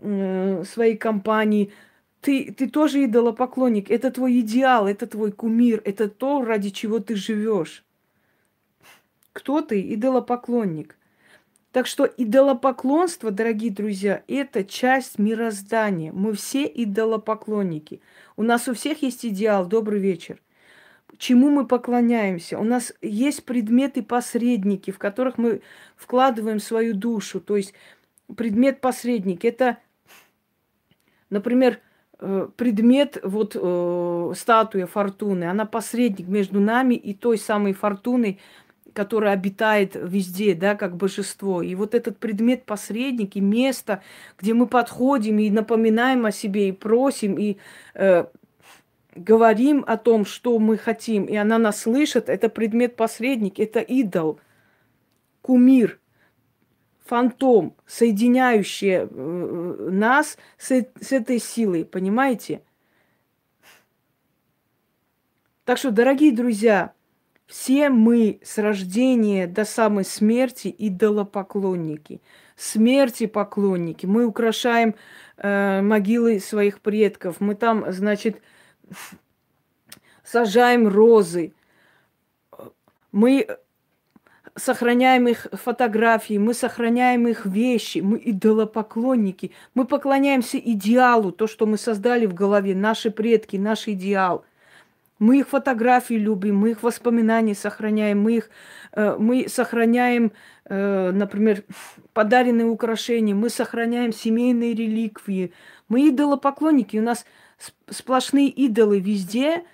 [0.00, 1.72] э, своей компании.
[2.20, 3.90] Ты, ты тоже идолопоклонник.
[3.90, 7.84] Это твой идеал, это твой кумир, это то, ради чего ты живешь.
[9.32, 9.80] Кто ты?
[9.94, 10.96] Идолопоклонник.
[11.76, 16.10] Так что идолопоклонство, дорогие друзья, это часть мироздания.
[16.10, 18.00] Мы все идолопоклонники.
[18.34, 19.66] У нас у всех есть идеал.
[19.66, 20.40] Добрый вечер.
[21.18, 22.58] Чему мы поклоняемся?
[22.58, 25.60] У нас есть предметы-посредники, в которых мы
[25.96, 27.40] вкладываем свою душу.
[27.40, 27.74] То есть
[28.34, 29.76] предмет-посредник– это,
[31.28, 31.80] например,
[32.20, 38.40] э, предмет, вот э, статуя фортуны, она посредник между нами и той самой фортуной,
[38.96, 41.60] которое обитает везде, да, как божество.
[41.60, 44.02] И вот этот предмет посредник и место,
[44.38, 47.58] где мы подходим и напоминаем о себе, и просим, и
[47.94, 48.24] э,
[49.14, 54.40] говорим о том, что мы хотим, и она нас слышит, это предмет посредник, это идол,
[55.42, 56.00] кумир,
[57.04, 62.62] фантом, соединяющий э, нас с, с этой силой, понимаете?
[65.66, 66.95] Так что, дорогие друзья,
[67.46, 72.20] все мы с рождения до самой смерти идолопоклонники,
[72.56, 74.04] смерти поклонники.
[74.04, 74.96] Мы украшаем
[75.36, 78.42] э, могилы своих предков, мы там, значит,
[80.24, 81.52] сажаем розы,
[83.12, 83.46] мы
[84.56, 91.78] сохраняем их фотографии, мы сохраняем их вещи, мы идолопоклонники, мы поклоняемся идеалу, то, что мы
[91.78, 94.44] создали в голове, наши предки, наш идеал–
[95.18, 98.50] мы их фотографии любим, мы их воспоминания сохраняем, мы их,
[98.92, 100.32] э, мы сохраняем,
[100.64, 101.64] э, например,
[102.12, 105.52] подаренные украшения, мы сохраняем семейные реликвии.
[105.88, 107.24] Мы идолопоклонники, у нас
[107.88, 109.64] сплошные идолы везде,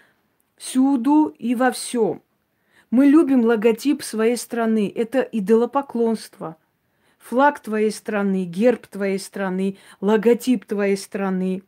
[0.56, 2.22] всюду и во всем.
[2.90, 4.92] Мы любим логотип своей страны.
[4.94, 6.56] Это идолопоклонство.
[7.18, 11.62] Флаг твоей страны, герб твоей страны, логотип твоей страны,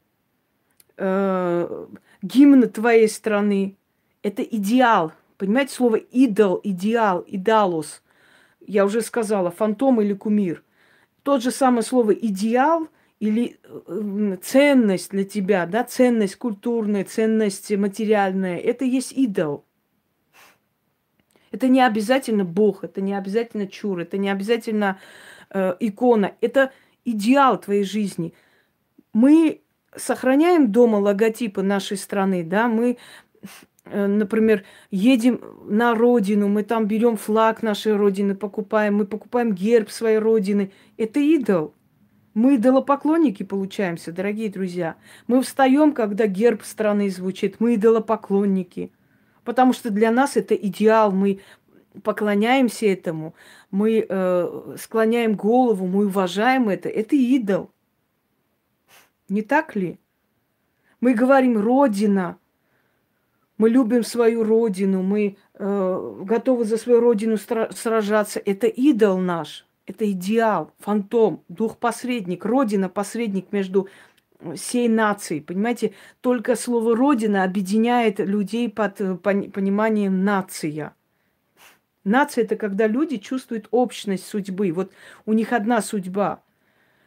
[0.97, 1.87] э,
[2.25, 3.77] гимн твоей страны.
[4.23, 5.13] Это идеал.
[5.37, 8.03] Понимаете, слово идол, идеал, идалус.
[8.67, 10.65] Я уже сказала, фантом или кумир.
[11.23, 12.89] Тот же самое слово идеал
[13.21, 19.65] или э, ценность для тебя, да, ценность культурная, ценность материальная, это есть идол.
[21.51, 24.99] Это не обязательно Бог, это не обязательно чур, это не обязательно
[25.51, 26.73] э, икона, это
[27.05, 28.35] идеал твоей жизни.
[29.13, 29.64] Мы
[29.97, 32.99] сохраняем дома логотипы нашей страны, да, мы,
[33.85, 39.91] э, например, едем на родину, мы там берем флаг нашей родины, покупаем, мы покупаем герб
[39.91, 40.73] своей родины.
[40.97, 41.75] Это идол.
[42.35, 44.97] Мы идолопоклонники получаемся, дорогие друзья.
[45.29, 47.57] Мы встаем, когда герб страны звучит.
[47.61, 48.93] Мы идолопоклонники.
[49.45, 51.13] Потому что для нас это идеал.
[51.13, 51.41] Мы
[52.03, 53.35] поклоняемся этому.
[53.71, 56.89] Мы э, склоняем голову, мы уважаем это.
[56.89, 57.71] Это идол.
[59.29, 59.99] Не так ли?
[61.01, 62.39] Мы говорим Родина.
[63.57, 68.41] Мы любим свою родину, мы э, готовы за свою родину сражаться.
[68.45, 73.89] Это идол наш, это идеал, фантом, дух-посредник, родина-посредник между
[74.57, 75.41] всей нацией.
[75.41, 80.95] Понимаете, только слово родина объединяет людей под э, пониманием нация.
[82.03, 84.73] Нация это когда люди чувствуют общность судьбы.
[84.73, 84.93] Вот
[85.27, 86.43] у них одна судьба.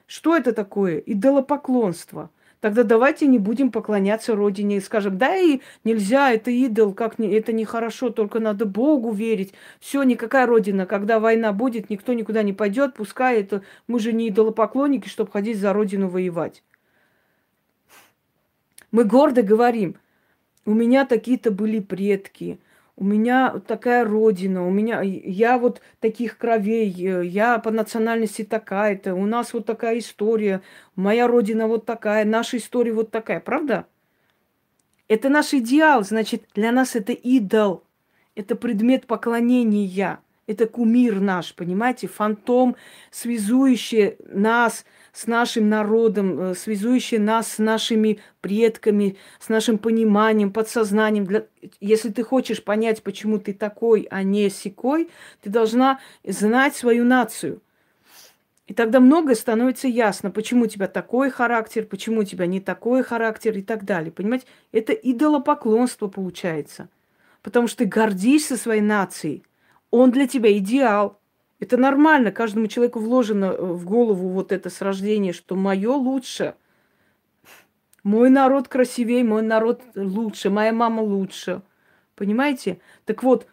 [0.08, 0.98] Что это такое?
[0.98, 2.32] Идолопоклонство.
[2.60, 7.32] Тогда давайте не будем поклоняться Родине и скажем, да и нельзя, это идол, как не,
[7.32, 9.54] это нехорошо, только надо Богу верить.
[9.80, 14.30] Все, никакая Родина, когда война будет, никто никуда не пойдет, пускай это, мы же не
[14.30, 16.64] идолопоклонники, чтобы ходить за Родину воевать.
[18.92, 19.98] Мы гордо говорим,
[20.66, 22.60] у меня такие-то были предки,
[22.98, 29.14] у меня такая родина, у меня, я вот таких кровей, э, я по национальности такая-то,
[29.14, 30.62] у нас вот такая история,
[30.96, 33.86] моя родина вот такая, наша история вот такая, правда?
[35.08, 37.84] Это наш идеал, значит, для нас это идол,
[38.34, 42.76] это предмет поклонения, это кумир наш, понимаете, фантом,
[43.12, 44.86] связующий нас–
[45.18, 51.26] с нашим народом, э, связующее нас с нашими предками, с нашим пониманием, подсознанием.
[51.26, 51.48] Для...
[51.80, 55.10] Если ты хочешь понять, почему ты такой, а не секой,
[55.42, 57.64] ты должна знать свою нацию.
[58.68, 63.02] И тогда многое становится ясно, почему у тебя такой характер, почему у тебя не такой
[63.02, 64.12] характер и так далее.
[64.12, 66.90] Понимаете, это идолопоклонство получается.
[67.42, 69.44] Потому что ты гордишься своей нацией.
[69.90, 71.20] Он для тебя идеал.
[71.60, 76.56] Это нормально, каждому человеку вложено э, в голову вот это с рождения, что мое лучше.
[78.04, 81.62] Мой народ красивее, мой народ лучше, моя мама лучше.
[82.16, 82.80] Понимаете?
[83.06, 83.48] Так вот,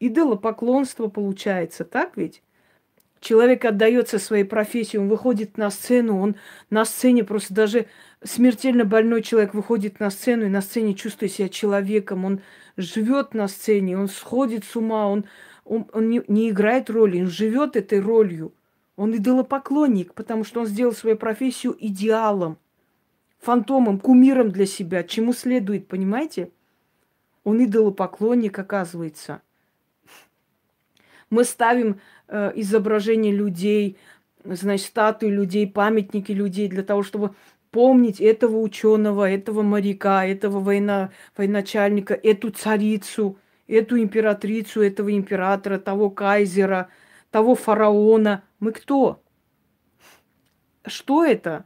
[0.00, 2.42] идолопоклонство получается, так ведь?
[3.20, 6.36] Человек отдается своей профессии, он выходит на сцену, он
[6.68, 7.86] на сцене просто даже
[8.22, 12.40] смертельно больной человек выходит на сцену и на сцене чувствует себя человеком, он
[12.76, 15.24] живет на сцене, он сходит с ума, он
[15.66, 18.52] он, он не, не играет роли, он живет этой ролью.
[18.96, 22.56] Он идолопоклонник, потому что он сделал свою профессию идеалом,
[23.38, 26.50] фантомом, кумиром для себя, чему следует, понимаете?
[27.44, 29.42] Он идолопоклонник, оказывается.
[31.28, 33.98] Мы ставим э, изображения людей,
[34.44, 37.34] значит, статуи людей, памятники людей для того, чтобы
[37.70, 46.10] помнить этого ученого, этого моряка, этого война, военачальника, эту царицу, эту императрицу, этого императора, того
[46.10, 46.88] кайзера,
[47.30, 48.44] того фараона.
[48.60, 49.22] Мы кто?
[50.84, 51.64] Что это?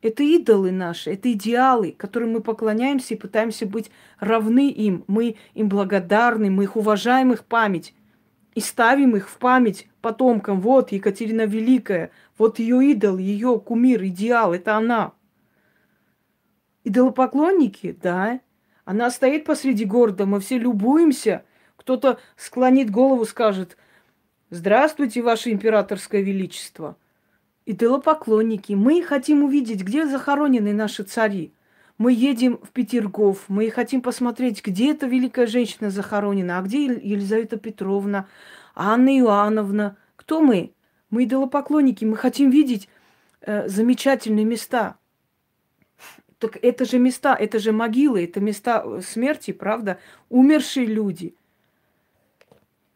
[0.00, 5.04] Это идолы наши, это идеалы, которым мы поклоняемся и пытаемся быть равны им.
[5.06, 7.94] Мы им благодарны, мы их уважаем, их память.
[8.54, 10.60] И ставим их в память потомкам.
[10.60, 15.12] Вот Екатерина Великая, вот ее идол, ее кумир, идеал, это она.
[16.82, 18.40] Идолопоклонники, да.
[18.84, 21.44] Она стоит посреди города, мы все любуемся.
[21.76, 23.76] Кто-то склонит голову, скажет,
[24.50, 26.96] здравствуйте, ваше императорское величество.
[27.64, 31.52] Идолопоклонники, мы хотим увидеть, где захоронены наши цари.
[31.96, 37.58] Мы едем в Петергоф, мы хотим посмотреть, где эта великая женщина захоронена, а где Елизавета
[37.58, 38.26] Петровна,
[38.74, 39.96] Анна Иоанновна.
[40.16, 40.72] Кто мы?
[41.10, 42.88] Мы идолопоклонники, мы хотим видеть
[43.42, 44.96] э, замечательные места.
[46.42, 50.00] Так это же места, это же могилы, это места э, смерти, правда?
[50.28, 51.36] Умершие люди.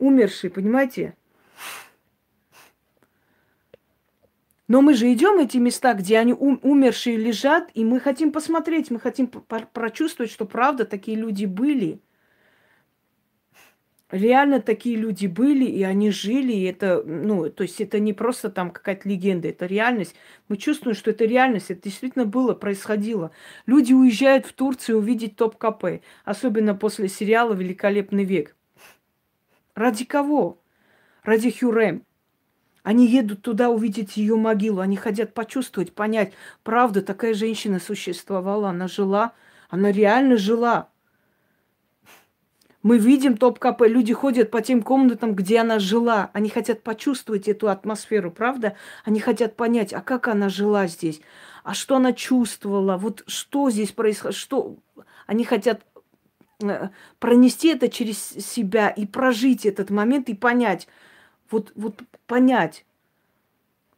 [0.00, 1.14] Умершие, понимаете?
[4.66, 8.90] Но мы же идем эти места, где они ум- умершие лежат, и мы хотим посмотреть,
[8.90, 12.00] мы хотим прочувствовать, что правда такие люди были.
[14.10, 18.50] Реально такие люди были, и они жили, и это, ну, то есть это не просто
[18.50, 20.14] там какая-то легенда, это реальность.
[20.48, 23.32] Мы чувствуем, что это реальность, это действительно было, происходило.
[23.66, 28.54] Люди уезжают в Турцию увидеть топ-КП, особенно после сериала «Великолепный век».
[29.74, 30.62] Ради кого?
[31.24, 32.04] Ради Хюрем.
[32.84, 36.32] Они едут туда увидеть ее могилу, они хотят почувствовать, понять,
[36.62, 39.32] правда, такая женщина существовала, она жила,
[39.68, 40.90] она реально жила.
[42.86, 46.30] Мы видим топ-КП, люди ходят по тем комнатам, где она жила.
[46.32, 48.76] Они хотят почувствовать эту атмосферу, правда?
[49.04, 51.20] Они хотят понять, а как она жила здесь,
[51.64, 54.76] а что она чувствовала, вот что здесь происходит, что...
[55.26, 55.82] Они хотят
[56.62, 60.86] э, пронести это через себя и прожить этот момент и понять,
[61.50, 62.86] вот, вот понять.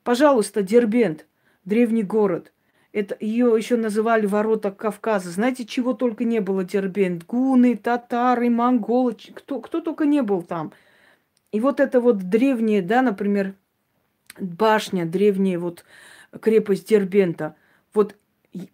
[0.02, 1.26] Пожалуйста, Дербент,
[1.66, 2.54] древний город.
[2.98, 5.30] Это ее еще называли ворота Кавказа.
[5.30, 7.24] Знаете, чего только не было Дербент.
[7.26, 10.72] Гуны, татары, монголы, кто, кто только не был там.
[11.52, 13.54] И вот это вот древняя, да, например,
[14.40, 15.84] башня, древняя вот
[16.40, 17.54] крепость Дербента.
[17.94, 18.16] Вот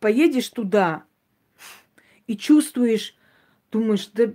[0.01, 1.05] поедешь туда
[2.27, 3.17] и чувствуешь,
[3.71, 4.33] думаешь, да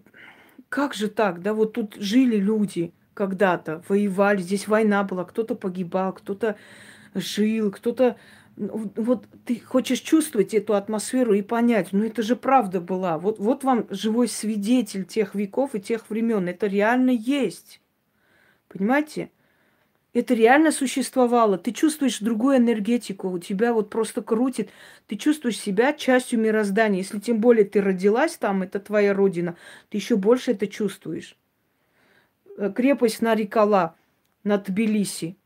[0.70, 6.14] как же так, да, вот тут жили люди– когда-то, воевали, здесь война была, кто-то погибал,
[6.14, 6.56] кто-то
[7.14, 8.16] жил, кто-то...
[8.60, 13.18] Ну, вот ты хочешь чувствовать эту атмосферу и понять, ну это же правда была.
[13.18, 16.50] Вот, вот вам живой свидетель тех веков и тех времен.
[16.50, 17.80] Это реально есть.
[18.68, 19.32] Понимаете?
[20.12, 21.58] Это реально существовало.
[21.58, 24.72] Ты чувствуешь другую энергетику, у тебя вот просто крутит.
[25.08, 26.98] Ты чувствуешь себя частью мироздания.
[26.98, 29.56] Если тем более ты родилась там, это твоя родина,
[29.90, 31.38] ты еще больше это чувствуешь.
[32.58, 33.96] Э, крепость Нарикала
[34.44, 35.38] на Тбилиси.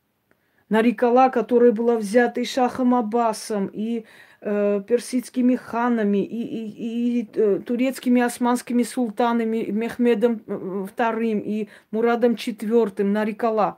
[0.69, 4.05] Нарикала, которая была взята и Шахом Аббасом, и
[4.41, 12.33] э, персидскими ханами, и, и, и э, турецкими османскими султанами, Мехмедом II э, и Мурадом
[12.33, 13.77] IV, Нарикала.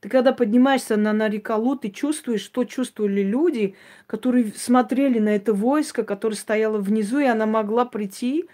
[0.00, 3.74] Ты когда поднимаешься на Нарикалу, ты чувствуешь, что чувствовали люди,
[4.06, 8.44] которые смотрели на это войско, которое стояло внизу, и она могла прийти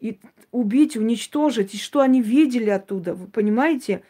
[0.00, 0.20] и
[0.52, 4.02] убить, уничтожить, и что они видели оттуда, вы понимаете?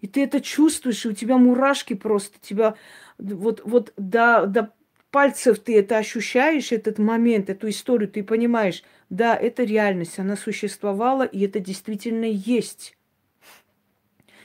[0.00, 2.76] И ты это чувствуешь, и у тебя мурашки просто, тебя
[3.18, 4.72] вот, вот до, до
[5.10, 11.24] пальцев ты это ощущаешь, этот момент, эту историю, ты понимаешь, да, это реальность, она существовала,
[11.24, 12.96] и это действительно есть.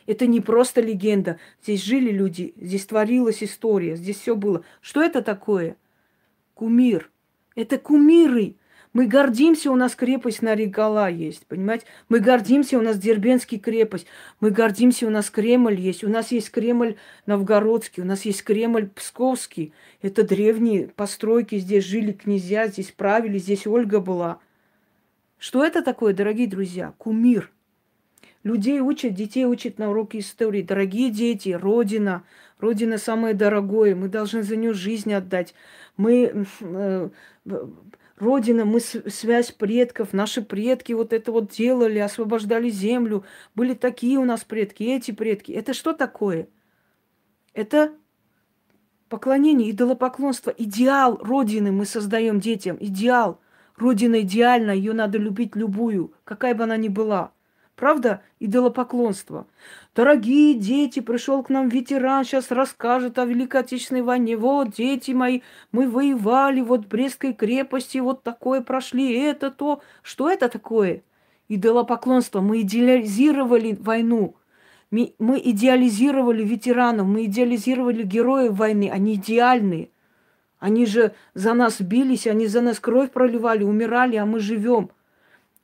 [0.05, 1.39] Это не просто легенда.
[1.61, 4.65] Здесь жили люди, здесь творилась история, здесь все было.
[4.81, 5.77] Что это такое?
[6.53, 7.09] Кумир.
[7.55, 8.55] Это кумиры.
[8.93, 11.85] Мы гордимся, у нас крепость Наригала есть, понимаете?
[12.09, 14.05] Мы гордимся, у нас Дербенский крепость.
[14.39, 16.03] Мы гордимся, у нас Кремль есть.
[16.03, 19.73] У нас есть Кремль Новгородский, у нас есть Кремль Псковский.
[20.03, 24.39] Это древние постройки, здесь жили князья, здесь правили, здесь Ольга была.
[25.39, 26.93] Что это такое, дорогие друзья?
[26.99, 27.51] Кумир.
[28.43, 30.61] Людей учат, детей учат на уроке истории.
[30.61, 32.23] Дорогие дети, Родина.
[32.59, 33.95] Родина самое дорогое.
[33.95, 35.55] Мы должны за нее жизнь отдать.
[35.97, 37.09] Мы э,
[38.23, 43.25] Родина, мы связь предков, наши предки вот это вот делали, освобождали землю.
[43.53, 45.51] Были такие у нас предки, эти предки.
[45.51, 46.47] Это что такое?
[47.53, 47.93] Это
[49.09, 53.39] поклонение, идолопоклонство, идеал Родины мы создаем детям, идеал.
[53.75, 57.33] Родина идеальна, ее надо любить любую, какая бы она ни была.
[57.75, 58.21] Правда?
[58.39, 59.47] Идолопоклонство.
[59.95, 64.37] Дорогие дети, пришел к нам ветеран, сейчас расскажет о Великой Отечественной войне.
[64.37, 69.81] Вот, дети мои, мы воевали, вот Брестской крепости, вот такое прошли, это то.
[70.03, 71.01] Что это такое?
[71.49, 72.41] Идолопоклонство.
[72.41, 74.35] Мы идеализировали войну.
[74.91, 78.91] Мы идеализировали ветеранов, мы идеализировали героев войны.
[78.93, 79.89] Они идеальные.
[80.59, 84.91] Они же за нас бились, они за нас кровь проливали, умирали, а мы живем.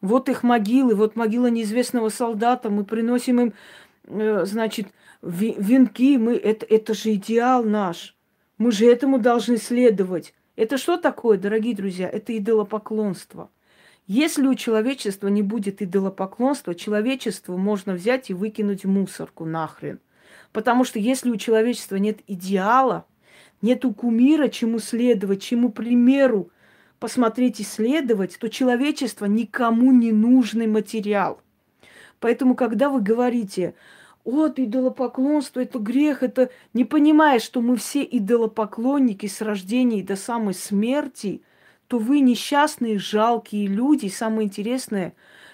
[0.02, 3.54] Вот их могилы, вот могила неизвестного солдата, мы приносим им,
[4.06, 4.88] э, значит,
[5.22, 8.16] венки, мы, это, это же идеал наш.
[8.58, 10.34] Мы же этому должны следовать.
[10.56, 12.10] Это что такое, дорогие друзья?
[12.10, 13.50] Это идолопоклонство.
[14.08, 20.00] Если у человечества не будет идолопоклонства, человечество можно взять и выкинуть мусорку нахрен.
[20.52, 23.06] Потому что если у человечества нет идеала,
[23.62, 26.50] нету кумира, чему следовать, чему примеру
[27.00, 31.42] посмотреть, исследовать, то человечество никому не нужный материал.
[32.20, 33.74] Поэтому, когда вы говорите,
[34.26, 40.54] вот идолопоклонство, это грех, это не понимая, что мы все идолопоклонники с рождения до самой
[40.54, 41.42] смерти,
[41.88, 44.08] то вы несчастные, жалкие люди.
[44.08, 45.14] И самое интересное,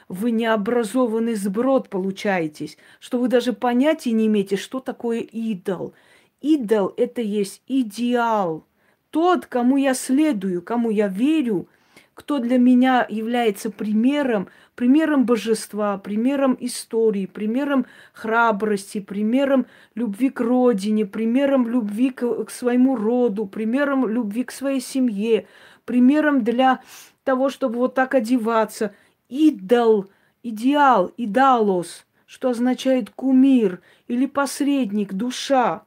[0.09, 5.93] вы необразованный сброд получаетесь, что вы даже понятия не имеете, что такое идол.
[6.41, 8.65] Идол– это есть идеал–
[9.15, 11.69] тот, кому я следую, кому я верю,
[12.15, 21.05] кто для меня является примером, примером божества, примером истории, примером храбрости, примером любви к родине,
[21.05, 25.47] примером любви к, к своему роду, примером любви к своей семье,
[25.85, 26.81] примером для
[27.23, 28.93] того, чтобы вот так одеваться.
[29.29, 30.09] Идол,
[30.43, 35.83] идеал, идалос, что означает кумир или посредник, душа.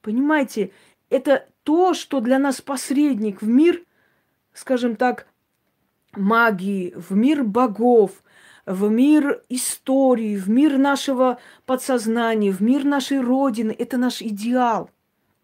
[0.00, 0.70] Понимаете,
[1.10, 3.82] это то, что для нас посредник в мир,
[4.52, 5.26] скажем так,
[6.14, 8.22] магии, в мир богов,
[8.66, 13.74] в мир истории, в мир нашего подсознания, в мир нашей Родины.
[13.76, 14.90] Это наш идеал.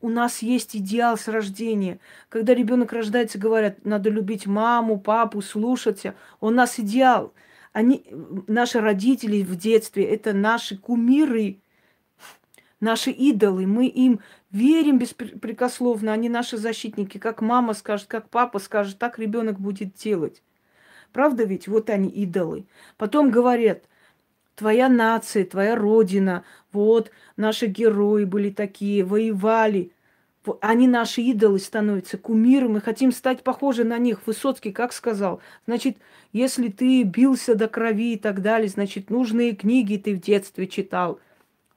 [0.01, 1.99] У нас есть идеал с рождения.
[2.29, 6.15] Когда ребенок рождается, говорят, надо любить маму, папу, слушаться.
[6.41, 7.33] У нас идеал.
[7.73, 8.07] Они,
[8.47, 11.61] наши родители в детстве, это наши кумиры,
[12.81, 13.67] наши идолы.
[13.67, 14.21] Мы им
[14.51, 17.19] верим беспрекословно, они наши защитники.
[17.19, 20.43] Как мама скажет, как папа скажет, так ребенок будет делать.
[21.13, 21.69] Правда ведь?
[21.69, 22.67] Вот они идолы.
[22.97, 23.85] Потом говорят,
[24.55, 29.93] твоя нация, твоя родина, вот наши герои были такие, воевали.
[30.61, 34.27] Они наши идолы становятся, кумиры, мы хотим стать похожи на них.
[34.27, 35.41] Высоцкий как сказал?
[35.67, 35.99] Значит,
[36.33, 41.21] если ты бился до крови и так далее, значит, нужные книги ты в детстве читал.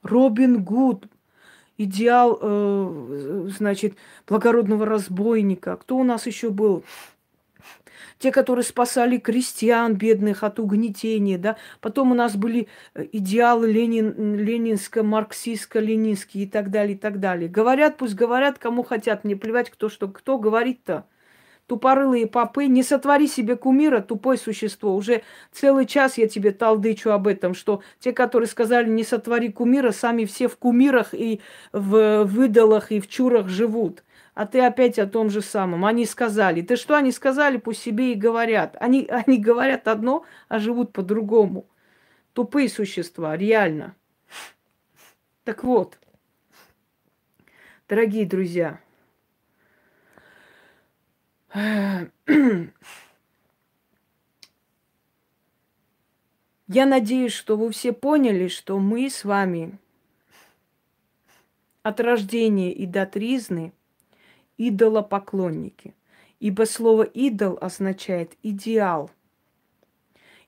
[0.02, 1.06] Робин Гуд,
[1.78, 3.96] идеал, э, значит,
[4.26, 5.76] благородного разбойника.
[5.76, 6.84] Кто у нас еще был?
[8.18, 11.56] Те, которые спасали крестьян бедных от угнетения, да.
[11.80, 17.48] Потом у нас были э, идеалы Ленин, ленинско-марксистско-ленинские и так далее, и так далее.
[17.48, 21.06] Говорят, пусть говорят, кому хотят, мне плевать, кто что, кто говорит-то
[21.66, 24.94] тупорылые попы, не сотвори себе кумира, тупое существо.
[24.94, 29.92] Уже целый час я тебе талдычу об этом, что те, которые сказали не сотвори кумира,
[29.92, 31.40] сами все в кумирах и
[31.72, 34.02] в выдалах и в чурах живут.
[34.34, 35.84] А ты опять о том же самом.
[35.84, 36.62] Они сказали.
[36.62, 38.76] Ты что они сказали, пусть себе и говорят.
[38.80, 41.66] Они, они говорят одно, а живут по-другому.
[42.32, 43.94] Тупые существа, реально.
[45.44, 45.98] Так вот,
[47.88, 48.78] дорогие друзья,
[51.54, 52.08] я
[56.86, 59.78] надеюсь, что вы все поняли, что мы с вами
[61.82, 63.74] от рождения и до тризны
[64.56, 65.94] идолопоклонники.
[66.40, 69.10] Ибо слово идол означает идеал.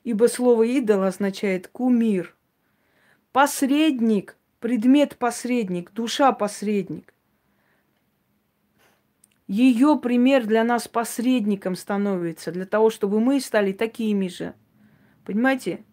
[0.05, 2.35] Ибо слово идол означает кумир.
[3.31, 7.14] Посредник, предмет посредник, душа посредник.
[9.47, 14.55] Ее пример для нас посредником становится, для того, чтобы мы стали такими же.
[15.25, 15.85] Понимаете?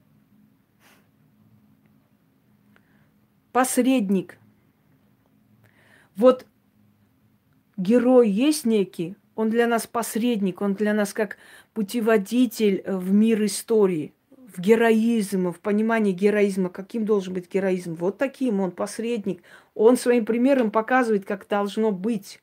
[3.51, 4.37] Посредник.
[6.15, 6.45] Вот
[7.75, 11.37] герой есть некий, он для нас посредник, он для нас как
[11.73, 17.95] путеводитель в мир истории, в героизм, в понимании героизма, каким должен быть героизм.
[17.95, 19.41] Вот таким он посредник.
[19.73, 22.39] Он своим примером показывает, как должно быть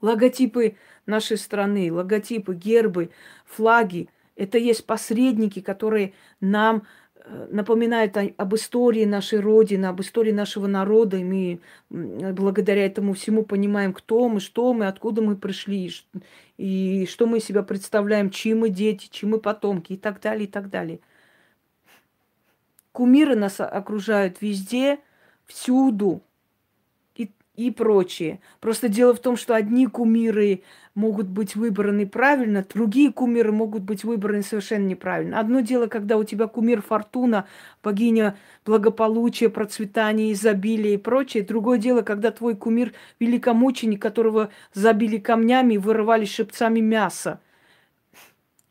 [0.00, 0.76] логотипы
[1.06, 3.10] нашей страны, логотипы, гербы,
[3.44, 4.08] флаги.
[4.36, 6.84] Это есть посредники, которые нам
[7.16, 13.44] э, напоминает об истории нашей Родины, об истории нашего народа, и мы благодаря этому всему
[13.44, 15.90] понимаем, кто мы, что мы, откуда мы пришли,
[16.56, 20.44] и что мы из себя представляем, чьи мы дети, чьи мы потомки, и так далее,
[20.44, 21.00] и так далее.
[22.92, 24.98] Кумиры нас окружают везде,
[25.46, 26.22] всюду
[27.66, 28.40] и, прочее.
[28.60, 30.62] Просто дело в том, что одни кумиры
[30.94, 35.38] могут быть выбраны правильно, другие кумиры могут быть выбраны совершенно неправильно.
[35.38, 37.46] Одно дело, когда у тебя кумир Фортуна,
[37.82, 41.42] богиня благополучия, процветания, изобилия и прочее.
[41.42, 47.40] Другое дело, когда твой кумир великомученик, которого забили камнями и вырывали шипцами мясо.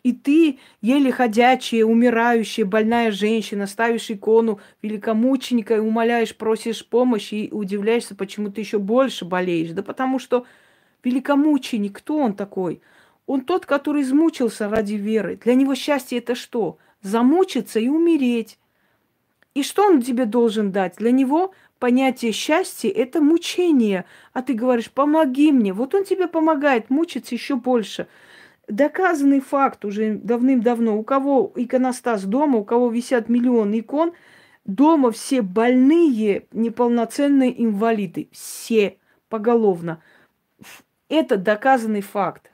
[0.09, 7.51] И ты, еле ходячая, умирающая, больная женщина, ставишь икону великомученика и умоляешь, просишь помощи и
[7.51, 9.69] удивляешься, почему ты еще больше болеешь.
[9.69, 10.47] Да потому что
[11.03, 12.81] великомученик, кто он такой?
[13.27, 15.35] Он тот, который измучился ради веры.
[15.43, 16.79] Для него счастье это что?
[17.03, 18.57] Замучиться и умереть.
[19.53, 20.95] И что он тебе должен дать?
[20.95, 24.05] Для него понятие счастья– это мучение.
[24.33, 25.71] А ты говоришь, помоги мне.
[25.71, 28.07] Вот он тебе помогает мучиться еще больше–
[28.69, 30.97] доказанный факт уже давным-давно.
[30.97, 34.13] У кого иконостас дома, у кого висят миллион икон,
[34.65, 38.29] дома все больные, неполноценные инвалиды.
[38.31, 38.97] Все
[39.27, 40.01] поголовно.
[41.09, 42.51] Это доказанный факт.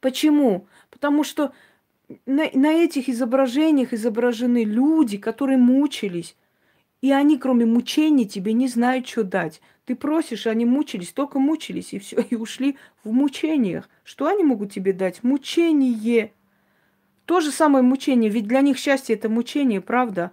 [0.00, 0.66] Почему?
[0.90, 1.52] Потому что
[2.24, 6.36] на, на этих изображениях изображены люди, которые мучились.
[7.02, 9.60] И они, кроме мучений, тебе не знают, что дать.
[9.86, 13.88] Ты просишь, они мучились, только мучились, и все, и ушли в мучениях.
[14.04, 15.22] Что они могут тебе дать?
[15.22, 16.32] Мучение.
[17.24, 20.32] То же самое мучение, ведь для них счастье это мучение, правда?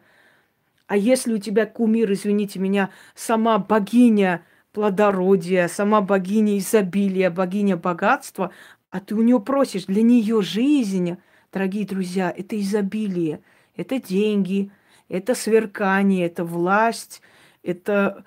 [0.87, 4.43] А если у тебя кумир, извините меня, сама богиня
[4.73, 8.51] плодородия, сама богиня изобилия, богиня богатства,
[8.89, 11.17] а ты у нее просишь для нее жизнь,
[11.51, 13.41] дорогие друзья, это изобилие,
[13.75, 14.71] это деньги,
[15.09, 17.21] это сверкание, это власть,
[17.63, 18.23] это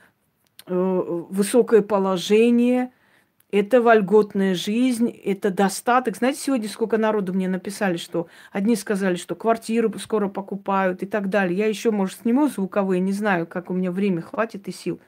[0.67, 2.93] высокое положение,
[3.51, 6.17] это вольготная жизнь, это достаток.
[6.17, 11.29] Знаете, сегодня сколько народу мне написали, что одни сказали, что квартиру скоро покупают и так
[11.29, 11.57] далее.
[11.57, 15.01] Я еще, может, сниму звуковые, не знаю, как у меня время хватит и сил.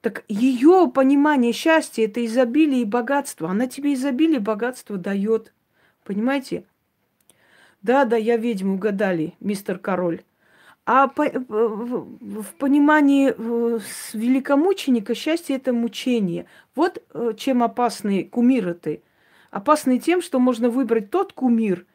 [0.00, 3.50] Так ее понимание счастья– это изобилие и богатство.
[3.50, 5.52] Она тебе изобилие и богатство дает.
[6.04, 6.64] Понимаете?
[7.82, 10.22] Да, да, я ведьму, угадали, мистер Король.
[10.92, 13.32] А по, в понимании
[14.12, 16.46] великомученика счастье это мучение.
[16.74, 19.04] Вот э, чем опасны кумиры ты.
[19.52, 21.86] Опасны тем, что можно выбрать тот кумир,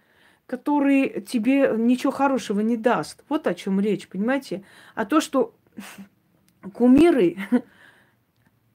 [0.46, 3.26] который тебе ничего хорошего не даст.
[3.28, 4.64] Вот о чем речь, понимаете?
[4.94, 5.54] А то, что
[6.74, 7.36] кумиры,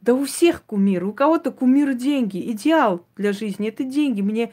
[0.03, 4.21] да у всех кумиры, у кого-то кумир деньги, идеал для жизни, это деньги.
[4.21, 4.53] Мне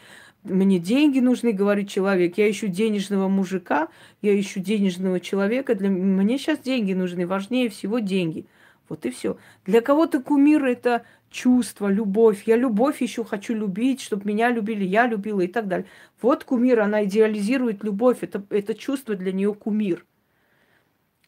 [0.50, 2.38] мне деньги нужны, говорит человек.
[2.38, 3.90] Я ищу денежного мужика,
[4.22, 5.76] я ищу денежного человека.
[5.76, 8.46] Для мне сейчас деньги нужны, важнее всего деньги.
[8.90, 9.38] Вот и все.
[9.66, 12.44] Для кого-то кумир это чувство, любовь.
[12.46, 15.88] Я любовь еще хочу любить, чтобы меня любили, я любила и так далее.
[16.22, 18.20] Вот кумир, она идеализирует любовь.
[18.22, 20.06] Это, это чувство для нее кумир.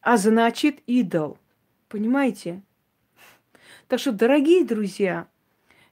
[0.01, 1.37] А значит, идол.
[1.89, 2.61] Понимаете?
[3.87, 5.27] Так что, дорогие друзья,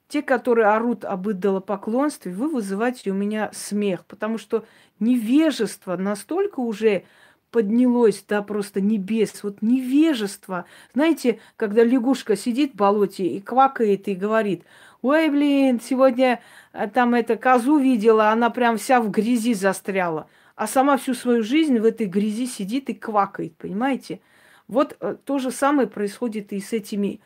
[0.08, 4.66] те, которые орут об идолопоклонстве, вы вызываете у меня смех, потому что
[5.00, 7.04] невежество настолько уже
[7.52, 9.44] поднялось до просто небес.
[9.44, 10.66] Вот невежество.
[10.94, 14.64] Знаете, когда лягушка сидит в болоте и квакает и говорит,
[15.02, 16.42] ой, блин, сегодня
[16.74, 20.28] э, там это козу видела, она прям вся в грязи застряла.
[20.56, 24.20] А сама всю свою жизнь в этой грязи сидит и квакает, понимаете?
[24.68, 27.22] Вот э, то же самое происходит и с этими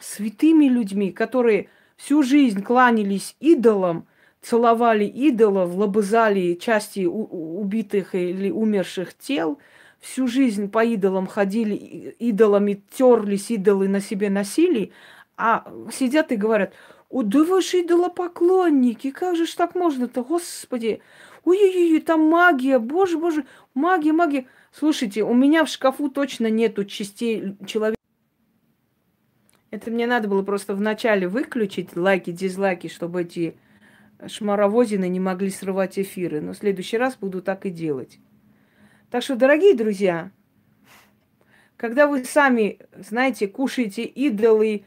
[0.00, 1.68] святыми людьми, которые
[2.02, 4.06] всю жизнь кланялись идолам,
[4.40, 9.58] целовали идолов, лобызали части убитых или умерших тел,
[10.00, 14.92] всю жизнь по идолам ходили, идолами терлись, идолы на себе носили,
[15.36, 16.72] а сидят и говорят,
[17.10, 21.02] о, да вы же идолопоклонники, как же ж так можно-то, господи,
[21.44, 23.44] ой-ой-ой, там магия, боже, боже,
[23.74, 24.46] магия, магия.
[24.72, 27.99] Слушайте, у меня в шкафу точно нету частей человека.
[29.70, 33.56] Это мне надо было просто вначале выключить лайки, дизлайки, чтобы эти
[34.26, 36.40] шмаровозины не могли срывать эфиры.
[36.40, 38.18] Но в следующий раз буду так и делать.
[39.10, 40.30] Так что, дорогие друзья,
[41.76, 44.84] когда вы сами, знаете, кушаете идолы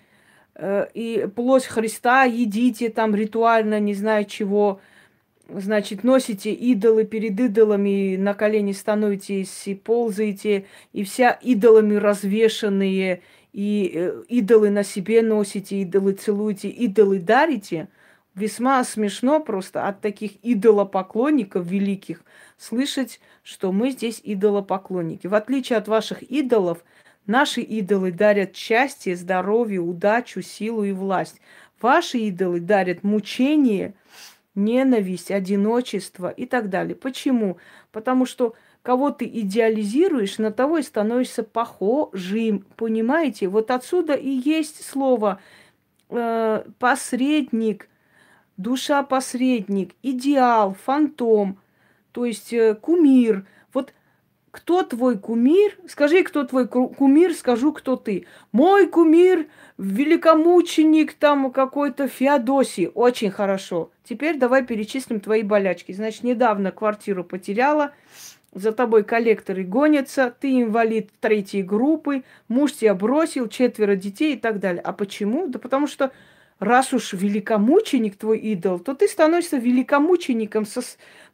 [0.55, 4.79] э, и плоть Христа, едите там ритуально, не знаю чего,
[5.49, 13.21] значит, носите идолы перед идолами, на колени становитесь и ползаете, и вся идолами развешенные,
[13.53, 17.87] и идолы на себе носите, идолы целуете, идолы дарите,
[18.35, 22.23] весьма смешно просто от таких идолопоклонников великих
[22.57, 25.27] слышать, что мы здесь идолопоклонники.
[25.27, 26.83] В отличие от ваших идолов,
[27.27, 31.39] наши идолы дарят счастье, здоровье, удачу, силу и власть.
[31.79, 33.93] Ваши идолы дарят мучение,
[34.55, 36.95] ненависть, одиночество и так далее.
[36.95, 37.57] Почему?
[37.91, 42.65] Потому что кого ты идеализируешь, на того и становишься похожим.
[42.75, 43.47] Понимаете?
[43.47, 45.39] Вот отсюда и есть слово
[46.09, 47.89] э, посредник,
[48.57, 51.59] душа посредник, идеал, фантом,
[52.11, 53.47] то есть э, кумир.
[53.73, 53.93] Вот
[54.51, 55.77] кто твой кумир?
[55.87, 58.27] Скажи, кто твой кумир, скажу, кто ты.
[58.51, 62.87] Мой кумир великомученик там какой-то Феодосий.
[62.87, 63.91] Очень хорошо.
[64.03, 65.93] Теперь давай перечислим твои болячки.
[65.93, 67.93] Значит, недавно квартиру потеряла,
[68.53, 74.59] за тобой коллекторы гонятся, ты инвалид третьей группы, муж тебя бросил, четверо детей и так
[74.59, 74.81] далее.
[74.81, 75.47] А почему?
[75.47, 76.11] Да потому что
[76.59, 80.81] раз уж великомученик твой идол, то ты становишься великомучеником со,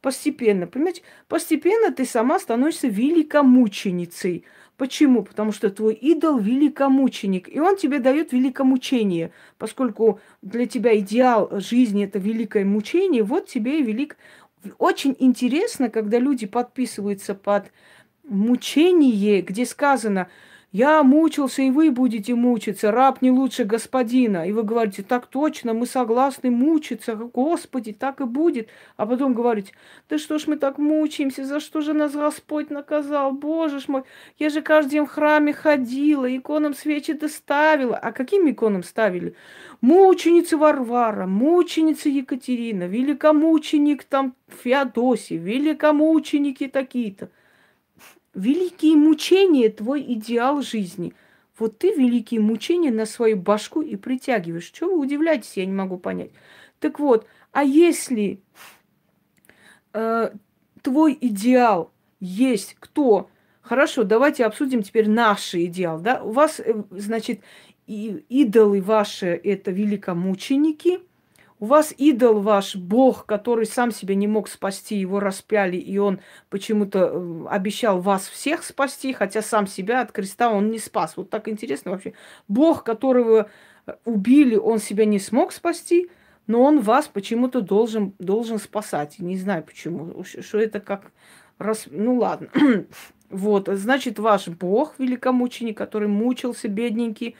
[0.01, 0.67] постепенно.
[0.67, 1.03] Понимаете?
[1.27, 4.45] Постепенно ты сама становишься великомученицей.
[4.77, 5.23] Почему?
[5.23, 9.33] Потому что твой идол великомученик, и он тебе дает великомучение.
[9.57, 14.15] Поскольку для тебя идеал жизни это великое мучение, вот тебе и велик
[14.77, 17.71] очень интересно, когда люди подписываются под
[18.23, 20.29] мучение, где сказано,
[20.71, 24.47] я мучился, и вы будете мучиться, раб не лучше господина.
[24.47, 28.69] И вы говорите, так точно, мы согласны мучиться, Господи, так и будет.
[28.95, 29.73] А потом говорите,
[30.09, 34.03] да что ж мы так мучаемся, за что же нас Господь наказал, Боже ж мой,
[34.37, 37.97] я же каждый день в храме ходила, иконам свечи доставила.
[37.97, 39.33] А каким иконам ставили?
[39.81, 47.29] Мученица Варвара, мученица Екатерина, великомученик там Феодосий, великомученики такие-то.
[48.33, 51.13] Великие мучения– твой идеал жизни.
[51.57, 54.69] Вот ты великие мучения на свою башку и притягиваешь.
[54.71, 56.31] Чего вы удивляетесь, я не могу понять.
[56.79, 58.41] Так вот, а если
[59.93, 60.31] э,
[60.81, 63.29] твой идеал есть кто?
[63.61, 65.99] Хорошо, давайте обсудим теперь наш идеал.
[65.99, 66.23] Да?
[66.23, 67.41] У вас, э, значит,
[67.87, 70.99] и идолы ваши– это великомученики–
[71.59, 76.21] у вас идол ваш, Бог, который сам себя не мог спасти, его распяли, и он
[76.49, 81.17] почему-то э, обещал вас всех спасти, хотя сам себя от креста он не спас.
[81.17, 82.13] Вот так интересно вообще.
[82.47, 83.49] Бог, которого
[83.85, 86.09] э, убили, он себя не смог спасти,
[86.47, 89.19] но он вас почему-то должен, должен спасать.
[89.19, 90.23] Не знаю почему.
[90.23, 91.11] Что это как...
[91.57, 91.87] Раз...
[91.91, 92.47] Ну ладно.
[93.29, 97.35] вот, значит, ваш Бог, великомученик, который мучился, бедненький,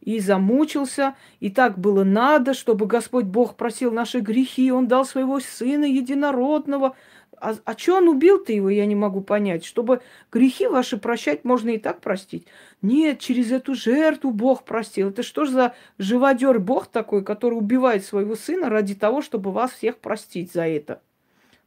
[0.00, 5.40] и замучился, и так было надо, чтобы Господь Бог просил наши грехи, Он дал своего
[5.40, 6.96] Сына Единородного.
[7.36, 9.64] А, а что Он убил-то его, я не могу понять.
[9.64, 12.46] Чтобы грехи ваши прощать, можно и так простить.
[12.82, 15.08] Нет, через эту жертву Бог простил.
[15.08, 19.72] Это что ж за живодер Бог такой, который убивает своего Сына ради того, чтобы вас
[19.72, 21.00] всех простить за это?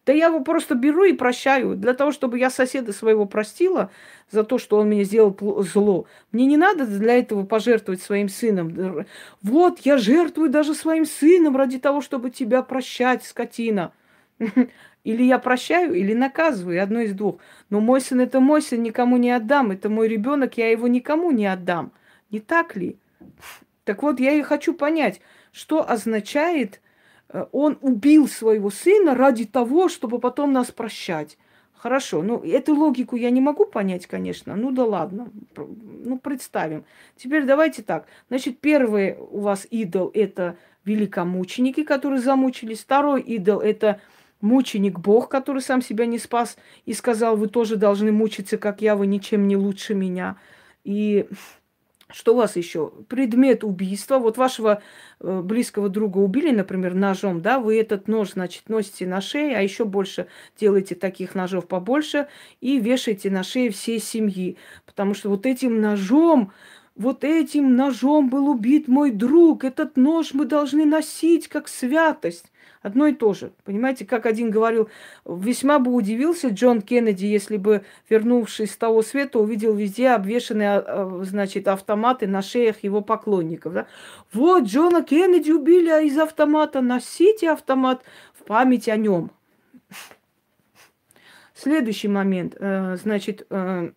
[0.06, 1.76] Да я его просто беру и прощаю.
[1.76, 3.90] Для того, чтобы я соседа своего простила
[4.30, 6.08] за то, что он мне сделал зло.
[6.32, 9.06] Мне не надо для этого пожертвовать своим сыном.
[9.42, 13.94] Вот, я жертвую даже своим сыном ради того, чтобы тебя прощать, скотина.
[15.04, 17.40] Или я прощаю, или наказываю, одно из двух.
[17.70, 19.72] Но мой сын это мой сын, никому не отдам.
[19.72, 21.92] Это мой ребенок, я его никому не отдам.
[22.32, 22.98] Не так ли?
[23.84, 25.20] Так вот, я и хочу понять,
[25.52, 26.80] что означает
[27.52, 31.38] он убил своего сына ради того, чтобы потом нас прощать.
[31.74, 34.56] Хорошо, ну эту логику я не могу понять, конечно.
[34.56, 36.86] Ну да ладно, ну представим.
[37.18, 38.06] Теперь давайте так.
[38.30, 42.80] Значит, первый у вас идол это великомученики, которые замучились.
[42.80, 44.00] Второй идол это
[44.40, 48.96] мученик Бог, который сам себя не спас и сказал, вы тоже должны мучиться, как я,
[48.96, 50.38] вы ничем не лучше меня.
[50.84, 51.28] И
[52.14, 52.92] что у вас еще?
[53.10, 54.20] Предмет убийства.
[54.20, 54.84] Вот вашего
[55.20, 59.62] э, близкого друга убили, например, ножом, да, вы этот нож, значит, носите на шее, а
[59.62, 60.28] еще больше
[60.60, 62.28] делаете таких ножов побольше
[62.62, 64.58] и вешаете на шее всей семьи.
[64.86, 66.52] Потому что вот этим ножом,
[66.96, 69.64] вот этим ножом был убит мой друг.
[69.64, 72.53] Этот нож мы должны носить как святость.
[72.84, 73.54] Одно и то же.
[73.64, 74.90] Понимаете, как один говорил,
[75.26, 80.84] весьма бы удивился Джон Кеннеди, если бы, вернувшись с того света, увидел везде обвешанные, а,
[80.86, 83.74] а, значит, автоматы на шеях его поклонников.
[83.74, 83.88] Да?
[84.34, 88.04] Вот, Джона Кеннеди убили а из автомата, носите автомат
[88.34, 89.32] в память о нем.
[91.56, 93.92] Следующий момент, э, значит, э,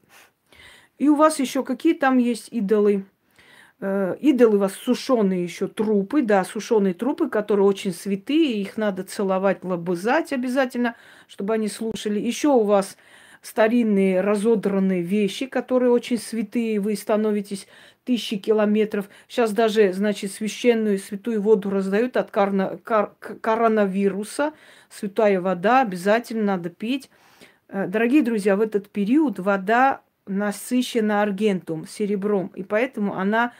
[0.99, 3.05] и у вас еще какие там есть идолы?
[3.78, 9.64] Э, идолы вас сушеные еще трупы, да, сушеные трупы, которые очень святые, их надо целовать,
[9.64, 10.96] лобызать обязательно,
[11.28, 12.18] чтобы они слушали.
[12.18, 12.96] Еще у вас
[13.42, 17.66] старинные разодранные вещи, которые очень святые, вы становитесь
[18.04, 19.10] тысячи километров.
[19.28, 24.54] Сейчас даже, значит, священную святую воду раздают от карна, кар, коронавируса.
[24.88, 27.10] Святая вода обязательно надо пить.
[27.68, 33.52] Э, дорогие друзья, в этот период вода насыщена аргентум, серебром, и поэтому она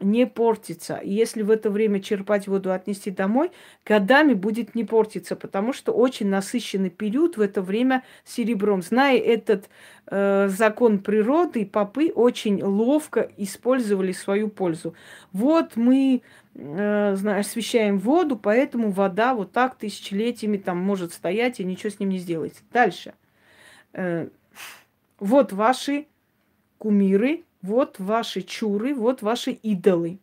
[0.00, 0.96] не портится.
[0.96, 3.50] И если в это время черпать воду, отнести домой,
[3.84, 8.82] годами будет не портиться, потому что очень насыщенный период в это время серебром.
[8.82, 9.68] Зная этот
[10.06, 14.94] э, закон природы, попы очень ловко использовали свою пользу.
[15.32, 16.22] Вот мы
[16.54, 22.10] э, освещаем воду, поэтому вода вот так тысячелетиями там может стоять и ничего с ним
[22.10, 22.62] не сделается.
[22.72, 23.14] Дальше.
[23.92, 24.28] Э,
[25.18, 26.06] вот ваши
[26.78, 30.18] кумиры, вот ваши чуры, вот ваши идолы.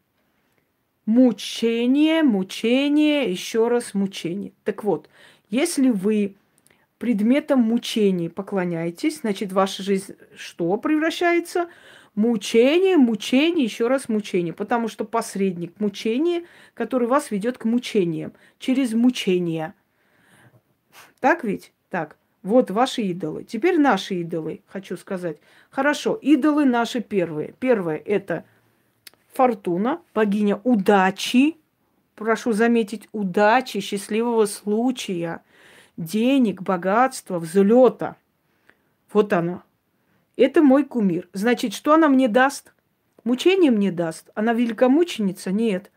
[1.05, 4.53] Мучение, мучение, еще раз мучение.
[4.63, 5.09] Так вот,
[5.49, 6.35] если вы
[6.97, 11.67] предметом мучений поклоняетесь, значит, ваша жизнь что превращается?
[12.15, 14.53] Мучение, мучение, еще раз мучение.
[14.53, 19.73] Потому что посредник мучения, который вас ведет к мучениям, через мучения.
[21.19, 21.73] Так ведь?
[21.89, 22.17] Так.
[22.43, 23.45] Вот ваши идолы.
[23.45, 25.37] Теперь наши идолы, хочу сказать.
[25.69, 27.55] Хорошо, идолы наши первые.
[27.59, 28.43] Первое– это
[29.33, 31.55] Фортуна, богиня удачи.
[32.15, 35.41] Прошу заметить, удачи, счастливого случая,
[35.95, 38.17] денег, богатства, взлета.
[39.11, 39.63] Вот она.
[40.35, 41.29] Это мой кумир.
[41.31, 42.73] Значит, что она мне даст?
[43.23, 44.29] Мучение мне даст.
[44.35, 45.51] Она великомученица?
[45.51, 45.91] Нет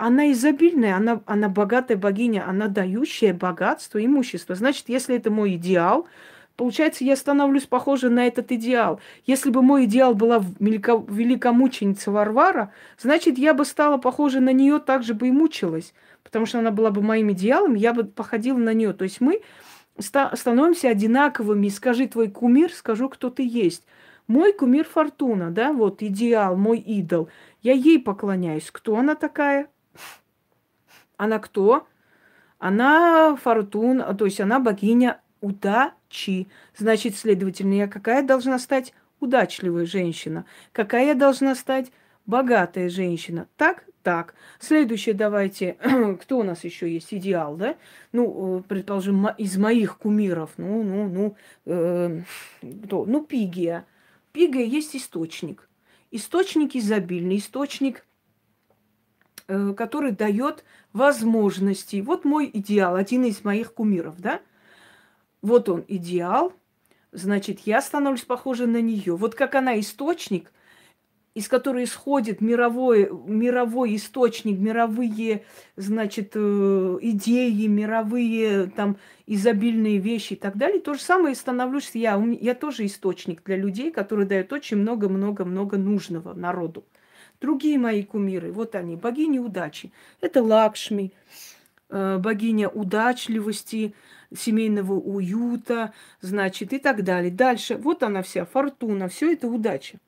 [0.00, 4.54] она изобильная, она, она богатая богиня, она дающая богатство, имущество.
[4.54, 6.08] Значит, если это мой идеал,
[6.56, 8.98] получается, я становлюсь похожа на этот идеал.
[9.26, 15.02] Если бы мой идеал была великомученица Варвара, значит, я бы стала похожа на нее, так
[15.02, 15.92] же бы и мучилась.
[16.22, 18.94] Потому что она была бы моим идеалом, я бы походила на нее.
[18.94, 19.42] То есть мы
[19.98, 21.68] становимся одинаковыми.
[21.68, 23.84] Скажи твой кумир, скажу, кто ты есть.
[24.28, 27.28] Мой кумир Фортуна, да, вот идеал, мой идол.
[27.60, 28.70] Я ей поклоняюсь.
[28.70, 29.68] Кто она такая?
[31.20, 31.86] Она кто?
[32.58, 36.48] Она фортуна, то есть она богиня удачи.
[36.74, 40.46] Значит, следовательно, я какая должна стать удачливая женщина?
[40.72, 41.92] Какая я должна стать
[42.24, 43.48] богатая женщина?
[43.58, 43.84] Так?
[44.02, 44.34] Так.
[44.60, 45.76] Следующее давайте.
[46.22, 47.12] Кто у нас еще есть?
[47.12, 47.76] Идеал, да?
[48.12, 50.52] Ну, э, предположим, из моих кумиров.
[50.56, 52.22] Ну, ну, ну, э,
[52.84, 53.04] кто?
[53.04, 53.84] Ну, Пигия.
[54.32, 55.68] Пигия есть источник.
[56.10, 58.06] Источник изобильный, источник
[59.50, 60.62] Э, который дает
[60.92, 62.00] возможности.
[62.00, 64.40] Вот мой идеал, один из моих кумиров, да?
[65.42, 66.52] Вот он идеал,
[67.12, 69.16] значит, я становлюсь похожа на нее.
[69.16, 70.52] Вот как она источник,
[71.34, 75.44] из которой исходит мировой, мировой источник, мировые,
[75.76, 80.80] значит, э, идеи, мировые там изобильные вещи и так далее.
[80.80, 82.20] То же самое становлюсь я.
[82.40, 86.84] Я тоже источник для людей, которые дают очень много-много-много нужного народу.
[87.40, 89.92] Другие мои кумиры, вот они, богини удачи.
[90.20, 91.12] Это Лакшми,
[91.88, 93.94] э, богиня удачливости,
[94.36, 97.30] семейного уюта, значит, и так далее.
[97.30, 99.98] Дальше, вот она вся, фортуна, все это удача.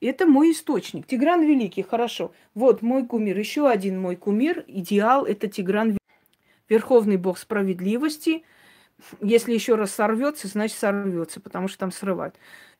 [0.00, 1.06] Это мой источник.
[1.06, 2.32] Тигран Великий, хорошо.
[2.54, 5.96] Вот мой кумир, еще один мой кумир, идеал, это Тигран
[6.68, 8.44] Верховный Бог справедливости.
[9.20, 12.34] Если еще раз сорвется, значит сорвется, потому что там срывают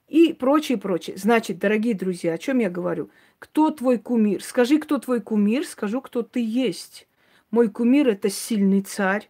[0.09, 1.17] и прочее, прочее.
[1.19, 3.11] Значит, дорогие друзья, о чем я говорю?
[3.39, 4.43] Кто твой кумир?
[4.43, 7.07] Скажи, кто твой кумир, скажу, кто ты есть.
[7.51, 9.29] Мой кумир– это сильный царь,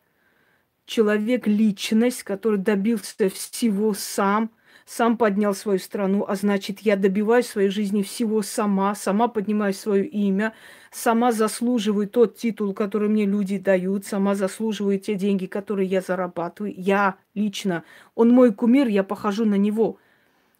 [0.86, 4.50] человек, личность, который добился всего сам,
[4.86, 10.06] сам поднял свою страну, а значит, я добиваюсь своей жизни всего сама, сама поднимаю свое
[10.06, 10.54] имя,
[10.90, 16.72] сама заслуживаю тот титул, который мне люди дают, сама заслуживаю те деньги, которые я зарабатываю.
[16.76, 17.84] Я лично.
[18.14, 19.98] Он мой кумир, я похожу на него–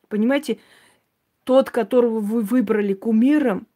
[0.08, 0.58] Понимаете,
[1.44, 3.66] тот, которого вы выбрали кумиром,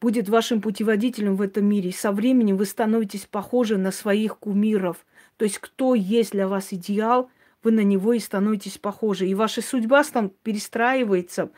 [0.00, 1.92] будет вашим путеводителем в этом мире.
[1.92, 5.04] Со временем вы становитесь похожи на своих кумиров.
[5.36, 7.30] То есть кто есть для вас идеал,
[7.62, 9.28] вы на него и становитесь похожи.
[9.28, 11.50] И ваша судьба там перестраивается,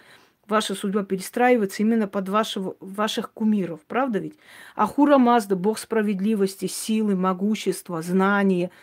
[0.46, 3.80] ваша судьба перестраивается именно под вашего, ваших кумиров.
[3.88, 4.38] Правда ведь?
[4.76, 8.70] Ахура Мазда, бог справедливости, силы, могущества, знания–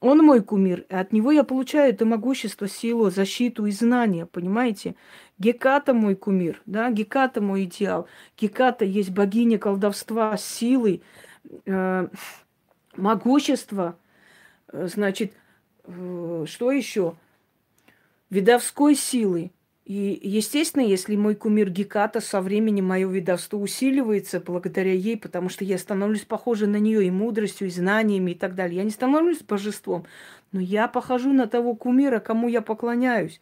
[0.00, 4.94] он мой кумир, и от него я получаю это могущество, силу, защиту и знания, понимаете?
[5.38, 8.06] Геката мой кумир, да, Геката мой идеал.
[8.36, 11.02] Геката есть богиня колдовства, силы,
[11.66, 12.08] э,
[12.96, 13.98] могущества,
[14.72, 15.32] э, значит,
[15.84, 17.16] э, что еще?
[18.30, 19.50] Видовской силы.
[19.88, 25.64] И, естественно, если мой кумир Геката со временем мое видовство усиливается благодаря ей, потому что
[25.64, 28.76] я становлюсь похожа на нее и мудростью, и знаниями и так далее.
[28.76, 30.04] Я не становлюсь божеством,
[30.52, 33.40] но я похожу на того кумира, кому я поклоняюсь.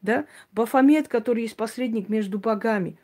[0.00, 0.26] Да?
[0.52, 2.96] Бафомет, который есть посредник между богами.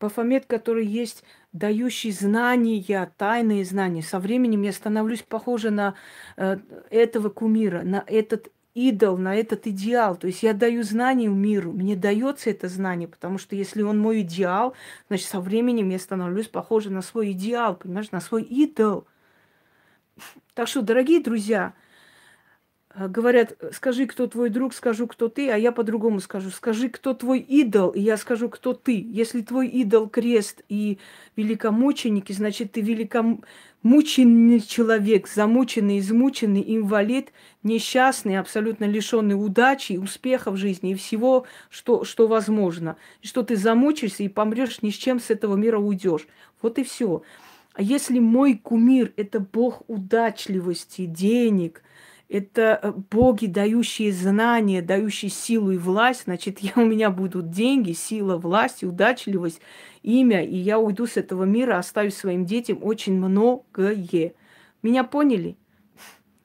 [0.00, 4.00] Бафомет, который есть дающий знания, тайные знания.
[4.00, 5.94] Со временем я становлюсь похожа на
[6.38, 6.56] э,
[6.88, 10.16] этого кумира, на этот идол, на этот идеал.
[10.16, 14.20] То есть я даю знания миру, мне дается это знание, потому что если он мой
[14.20, 14.74] идеал,
[15.08, 19.06] значит, со временем я становлюсь похожа на свой идеал, понимаешь, на свой идол.
[20.54, 21.74] Так что, дорогие друзья,
[22.96, 26.50] говорят, скажи, кто твой друг, скажу, кто ты, а я по-другому скажу.
[26.50, 29.00] Скажи, кто твой идол, и я скажу, кто ты.
[29.08, 30.98] Если твой идол крест и
[31.36, 37.32] великомученики, значит, ты великомученный человек, замученный, измученный, инвалид,
[37.62, 42.96] несчастный, абсолютно лишенный удачи, успеха в жизни и всего, что, что возможно.
[43.22, 46.26] И что ты замучишься и помрешь, ни с чем с этого мира уйдешь.
[46.60, 47.22] Вот и все.
[47.72, 51.82] А если мой кумир– это бог удачливости, денег,
[52.30, 57.92] это э, боги, дающие знания, дающие силу и власть, значит, я, у меня будут деньги,
[57.92, 59.60] сила, власть, удачливость,
[60.02, 64.34] имя, и я уйду с этого мира, оставив своим детям очень многое.
[64.82, 65.56] Меня поняли?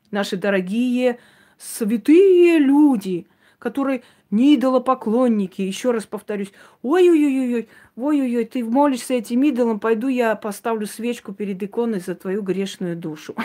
[0.10, 1.20] Наши дорогие
[1.60, 3.28] святые люди,
[3.60, 10.88] которые не идолопоклонники, еще раз повторюсь, ой-ой-ой-ой, ой-ой-ой, ты молишься этим идолам, пойду я поставлю
[10.88, 13.36] свечку перед иконой за твою грешную душу.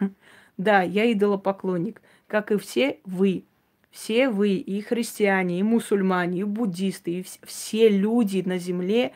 [0.56, 3.44] Да, я идолопоклонник, как и все вы.
[3.90, 9.12] Все вы, и христиане, и мусульмане, и буддисты, и все люди на земле,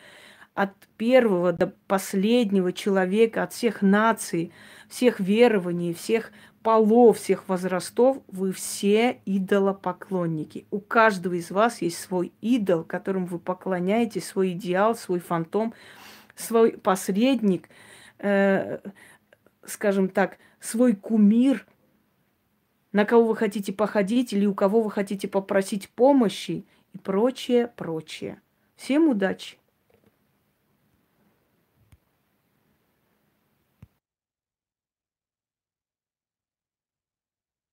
[0.54, 4.52] от первого до последнего человека, от всех наций,
[4.88, 6.30] всех верований, всех
[6.62, 10.66] полов, всех возрастов, вы все идолопоклонники.
[10.70, 15.74] У каждого из вас есть свой идол, которым вы поклоняетесь, свой идеал, свой фантом,
[16.34, 17.68] свой посредник,
[18.18, 18.78] э,
[19.64, 21.66] скажем так, свой кумир,
[22.92, 28.40] на кого вы хотите походить или у кого вы хотите попросить помощи и прочее, прочее.
[28.76, 29.58] Всем удачи!